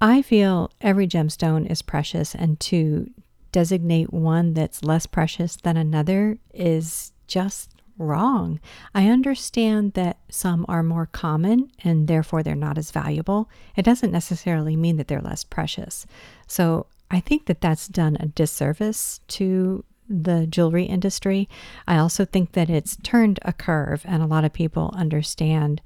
I 0.00 0.22
feel 0.22 0.70
every 0.80 1.08
gemstone 1.08 1.68
is 1.68 1.82
precious, 1.82 2.34
and 2.34 2.58
to 2.60 3.10
designate 3.50 4.12
one 4.12 4.54
that's 4.54 4.84
less 4.84 5.06
precious 5.06 5.56
than 5.56 5.76
another 5.76 6.38
is 6.54 7.12
just 7.26 7.77
wrong. 7.98 8.60
I 8.94 9.08
understand 9.08 9.94
that 9.94 10.18
some 10.30 10.64
are 10.68 10.82
more 10.82 11.06
common 11.06 11.70
and 11.84 12.08
therefore 12.08 12.42
they're 12.42 12.54
not 12.54 12.78
as 12.78 12.90
valuable. 12.90 13.50
It 13.76 13.84
doesn't 13.84 14.12
necessarily 14.12 14.76
mean 14.76 14.96
that 14.96 15.08
they're 15.08 15.20
less 15.20 15.44
precious. 15.44 16.06
So 16.46 16.86
I 17.10 17.20
think 17.20 17.46
that 17.46 17.60
that's 17.60 17.88
done 17.88 18.16
a 18.20 18.26
disservice 18.26 19.20
to 19.28 19.84
the 20.08 20.46
jewelry 20.46 20.84
industry. 20.84 21.48
I 21.86 21.98
also 21.98 22.24
think 22.24 22.52
that 22.52 22.70
it's 22.70 22.96
turned 23.02 23.38
a 23.42 23.52
curve, 23.52 24.02
and 24.06 24.22
a 24.22 24.26
lot 24.26 24.44
of 24.44 24.52
people 24.52 24.92
understand 24.94 25.82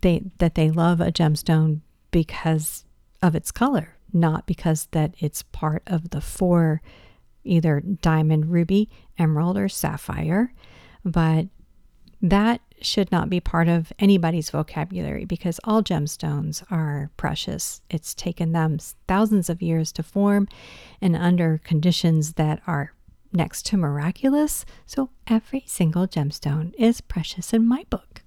they 0.00 0.22
that 0.38 0.54
they 0.54 0.70
love 0.70 1.00
a 1.00 1.12
gemstone 1.12 1.80
because 2.10 2.84
of 3.22 3.34
its 3.34 3.50
color, 3.50 3.96
not 4.12 4.46
because 4.46 4.86
that 4.92 5.14
it's 5.18 5.42
part 5.42 5.82
of 5.86 6.10
the 6.10 6.20
four 6.20 6.80
either 7.44 7.80
diamond, 7.80 8.50
ruby, 8.50 8.90
emerald, 9.18 9.56
or 9.56 9.68
sapphire. 9.68 10.52
But 11.06 11.46
that 12.20 12.60
should 12.82 13.10
not 13.12 13.30
be 13.30 13.40
part 13.40 13.68
of 13.68 13.92
anybody's 13.98 14.50
vocabulary 14.50 15.24
because 15.24 15.60
all 15.64 15.82
gemstones 15.82 16.64
are 16.70 17.10
precious. 17.16 17.80
It's 17.88 18.14
taken 18.14 18.52
them 18.52 18.78
thousands 19.06 19.48
of 19.48 19.62
years 19.62 19.92
to 19.92 20.02
form 20.02 20.48
and 21.00 21.16
under 21.16 21.60
conditions 21.64 22.34
that 22.34 22.60
are 22.66 22.92
next 23.32 23.64
to 23.66 23.76
miraculous, 23.76 24.64
so 24.84 25.10
every 25.26 25.62
single 25.66 26.08
gemstone 26.08 26.74
is 26.76 27.00
precious 27.00 27.52
in 27.52 27.66
my 27.66 27.84
book. 27.88 28.22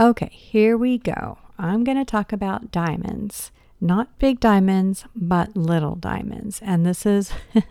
Okay, 0.00 0.30
here 0.32 0.76
we 0.76 0.96
go. 0.98 1.38
I'm 1.58 1.84
going 1.84 1.98
to 1.98 2.04
talk 2.04 2.32
about 2.32 2.70
diamonds. 2.70 3.50
Not 3.82 4.16
big 4.20 4.38
diamonds, 4.38 5.06
but 5.12 5.56
little 5.56 5.96
diamonds. 5.96 6.60
And 6.62 6.86
this 6.86 7.04
is 7.04 7.32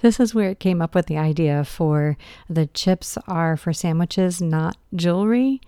this 0.00 0.20
is 0.20 0.34
where 0.34 0.50
it 0.50 0.60
came 0.60 0.82
up 0.82 0.94
with 0.94 1.06
the 1.06 1.16
idea 1.16 1.64
for 1.64 2.18
the 2.50 2.66
chips 2.66 3.16
are 3.26 3.56
for 3.56 3.72
sandwiches, 3.72 4.42
not 4.42 4.76
jewelry. 4.94 5.62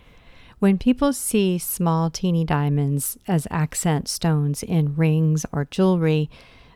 When 0.59 0.77
people 0.77 1.15
see 1.15 1.57
small 1.57 2.11
teeny 2.11 2.45
diamonds 2.45 3.17
as 3.27 3.49
accent 3.51 4.07
stones 4.09 4.63
in 4.63 4.97
rings 4.97 5.47
or 5.51 5.65
jewelry, 5.65 6.29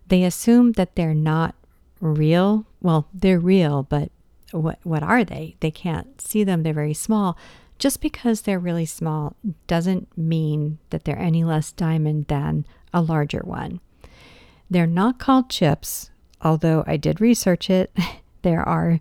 they 0.09 0.25
assume 0.25 0.73
that 0.73 0.97
they're 0.97 1.13
not 1.13 1.55
real. 2.01 2.65
Well, 2.81 3.07
they're 3.13 3.39
real, 3.39 3.83
but 3.83 4.11
what 4.51 4.79
what 4.83 5.03
are 5.03 5.25
they? 5.25 5.57
They 5.61 5.71
can't 5.71 6.23
see 6.23 6.43
them. 6.43 6.63
They're 6.63 6.73
very 6.73 6.95
small. 6.95 7.37
Just 7.79 8.01
because 8.01 8.43
they're 8.43 8.59
really 8.59 8.87
small 8.87 9.37
doesn't 9.67 10.17
mean 10.17 10.79
that 10.89 11.05
they're 11.05 11.19
any 11.19 11.45
less 11.45 11.71
diamond 11.73 12.27
than 12.29 12.65
a 12.93 13.03
larger 13.03 13.43
one. 13.45 13.81
They're 14.69 14.87
not 14.87 15.19
called 15.19 15.51
chips, 15.51 16.11
although 16.41 16.85
I 16.87 16.97
did 16.97 17.21
research 17.21 17.71
it. 17.71 17.93
There 18.43 18.67
are 18.67 19.01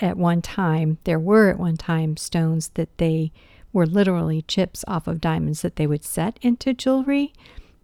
at 0.00 0.16
one 0.16 0.42
time, 0.42 0.98
there 1.04 1.20
were 1.20 1.50
at 1.50 1.60
one 1.60 1.76
time 1.76 2.16
stones 2.16 2.70
that 2.70 2.98
they 2.98 3.30
were 3.72 3.86
literally 3.86 4.42
chips 4.42 4.84
off 4.88 5.06
of 5.06 5.20
diamonds 5.20 5.62
that 5.62 5.76
they 5.76 5.86
would 5.86 6.04
set 6.04 6.38
into 6.42 6.74
jewelry. 6.74 7.32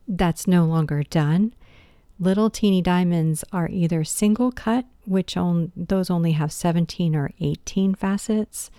That's 0.08 0.46
no 0.46 0.64
longer 0.64 1.02
done. 1.04 1.54
Little 2.18 2.50
teeny 2.50 2.80
diamonds 2.82 3.44
are 3.52 3.68
either 3.68 4.02
single 4.02 4.50
cut, 4.50 4.86
which 5.04 5.36
on, 5.36 5.70
those 5.76 6.10
only 6.10 6.32
have 6.32 6.50
17 6.50 7.14
or 7.14 7.30
18 7.40 7.94
facets, 7.94 8.70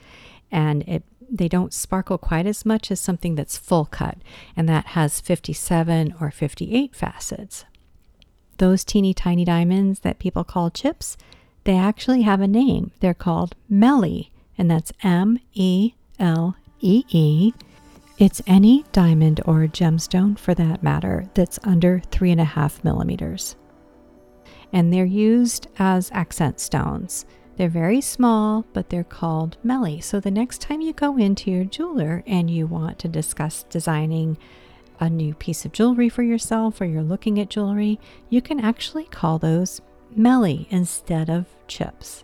and 0.51 0.81
it 0.83 1.03
they 1.29 1.47
don't 1.47 1.73
sparkle 1.73 2.17
quite 2.17 2.45
as 2.45 2.65
much 2.65 2.91
as 2.91 2.99
something 2.99 3.35
that's 3.35 3.57
full 3.57 3.85
cut, 3.85 4.17
and 4.55 4.67
that 4.67 4.87
has 4.87 5.21
57 5.21 6.15
or 6.19 6.31
58 6.31 6.95
facets. 6.95 7.65
Those 8.57 8.83
teeny 8.83 9.13
tiny 9.13 9.45
diamonds 9.45 9.99
that 9.99 10.19
people 10.19 10.43
call 10.43 10.69
chips, 10.69 11.17
they 11.63 11.75
actually 11.75 12.23
have 12.23 12.41
a 12.41 12.47
name. 12.47 12.91
They're 12.99 13.13
called 13.13 13.55
melee, 13.69 14.29
and 14.57 14.69
that's 14.71 14.93
M 15.03 15.39
E 15.53 15.93
L 16.19 16.55
E 16.79 17.03
E 17.09 17.53
it's 18.17 18.41
any 18.47 18.83
diamond 18.93 19.41
or 19.45 19.67
gemstone, 19.67 20.39
for 20.39 20.55
that 20.55 20.81
matter, 20.81 21.29
that's 21.35 21.59
under 21.63 22.01
three 22.09 22.31
and 22.31 22.41
a 22.41 22.45
half 22.45 22.83
millimeters. 22.83 23.55
And 24.73 24.91
they're 24.91 25.05
used 25.05 25.67
as 25.77 26.09
accent 26.11 26.59
stones. 26.59 27.27
They're 27.57 27.69
very 27.69 28.01
small, 28.01 28.65
but 28.71 28.89
they're 28.89 29.03
called 29.03 29.57
melee. 29.63 29.99
So 29.99 30.19
the 30.19 30.29
next 30.29 30.61
time 30.61 30.79
you 30.79 30.93
go 30.93 31.17
into 31.17 31.49
your 31.49 31.65
jeweler 31.65 32.23
and 32.27 32.51
you 32.51 32.67
want 32.67 32.99
to 32.99 33.07
discuss 33.07 33.63
designing 33.63 34.37
a 34.99 35.09
new 35.09 35.33
piece 35.33 35.65
of 35.65 35.71
jewelry 35.71 36.07
for 36.07 36.21
yourself 36.21 36.79
or 36.79 36.85
you're 36.85 37.01
looking 37.01 37.39
at 37.39 37.49
jewelry, 37.49 37.99
you 38.29 38.41
can 38.41 38.59
actually 38.59 39.05
call 39.05 39.39
those 39.39 39.81
melee 40.15 40.67
instead 40.69 41.31
of 41.31 41.45
chips. 41.67 42.23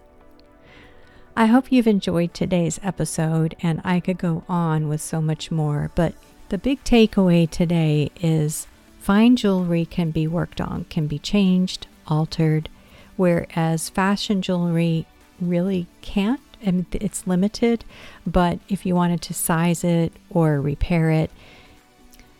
I 1.36 1.48
hope 1.48 1.72
you've 1.72 1.88
enjoyed 1.88 2.36
today's 2.36 2.80
episode, 2.84 3.56
and 3.62 3.82
I 3.84 4.00
could 4.00 4.20
go 4.20 4.44
on 4.48 4.88
with 4.88 5.02
so 5.02 5.20
much 5.20 5.50
more, 5.50 5.90
but 5.96 6.14
the 6.50 6.60
big 6.60 6.84
takeaway 6.84 7.50
today 7.50 8.12
is 8.22 8.68
fine 9.00 9.36
jewelry 9.36 9.86
can 9.86 10.12
be 10.12 10.28
worked 10.28 10.62
on, 10.62 10.86
can 10.92 11.08
be 11.08 11.18
changed, 11.18 11.88
altered, 12.08 12.70
whereas 13.16 13.90
fashion 13.90 14.44
jewelry 14.44 15.08
really 15.42 15.88
can't. 16.02 16.40
and 16.62 16.86
it's 16.94 17.28
limited, 17.28 17.84
but 18.26 18.58
if 18.70 18.86
you 18.86 18.96
wanted 18.96 19.22
to 19.22 19.34
size 19.34 19.84
it 19.84 20.14
or 20.30 20.62
repair 20.62 21.12
it, 21.12 21.30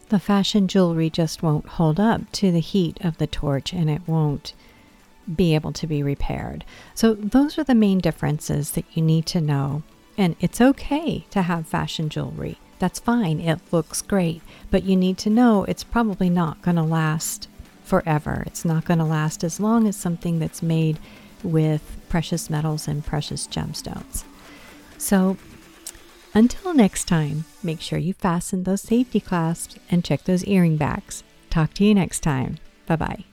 the 0.10 0.20
fashion 0.20 0.68
jewelry 0.68 1.10
just 1.10 1.44
won't 1.44 1.66
hold 1.66 2.00
up 2.00 2.32
to 2.32 2.52
the 2.52 2.62
heat 2.62 2.98
of 3.04 3.18
the 3.18 3.28
torch 3.28 3.74
and 3.74 3.90
it 3.90 4.02
won't 4.08 4.54
be 5.36 5.56
able 5.56 5.74
to 5.74 5.88
be 5.88 6.02
repaired. 6.04 6.64
So, 6.94 7.14
those 7.14 7.58
are 7.58 7.64
the 7.64 7.76
main 7.76 8.00
differences 8.00 8.72
that 8.72 8.86
you 8.94 9.02
need 9.02 9.26
to 9.28 9.42
know. 9.42 9.84
And 10.18 10.36
it's 10.40 10.62
okay 10.62 11.26
to 11.32 11.42
have 11.42 11.68
fashion 11.68 12.10
jewelry. 12.10 12.60
That's 12.80 13.00
fine. 13.00 13.40
It 13.40 13.60
looks 13.72 14.02
great. 14.02 14.42
But 14.70 14.84
you 14.84 14.96
need 14.96 15.18
to 15.20 15.30
know 15.30 15.64
it's 15.64 15.84
probably 15.84 16.30
not 16.30 16.62
going 16.62 16.78
to 16.78 16.84
last 16.84 17.48
forever. 17.84 18.44
It's 18.46 18.64
not 18.66 18.86
going 18.86 19.00
to 19.00 19.06
last 19.06 19.44
as 19.44 19.60
long 19.60 19.88
as 19.88 19.96
something 19.96 20.40
that's 20.40 20.62
made 20.62 21.00
with 21.44 21.98
precious 22.10 22.50
metals 22.50 22.88
and 22.88 23.06
precious 23.06 23.48
gemstones. 23.48 24.24
So, 24.98 25.38
until 26.34 26.74
next 26.74 27.06
time, 27.06 27.46
make 27.62 27.82
sure 27.82 28.00
you 28.00 28.14
fasten 28.14 28.64
those 28.64 28.82
safety 28.82 29.20
clasps 29.20 29.78
and 29.90 30.04
check 30.04 30.24
those 30.24 30.46
earring 30.46 30.78
backs. 30.78 31.24
Talk 31.50 31.74
to 31.76 31.84
you 31.84 31.94
next 31.94 32.22
time. 32.22 32.58
Bye 32.88 32.96
bye. 32.96 33.24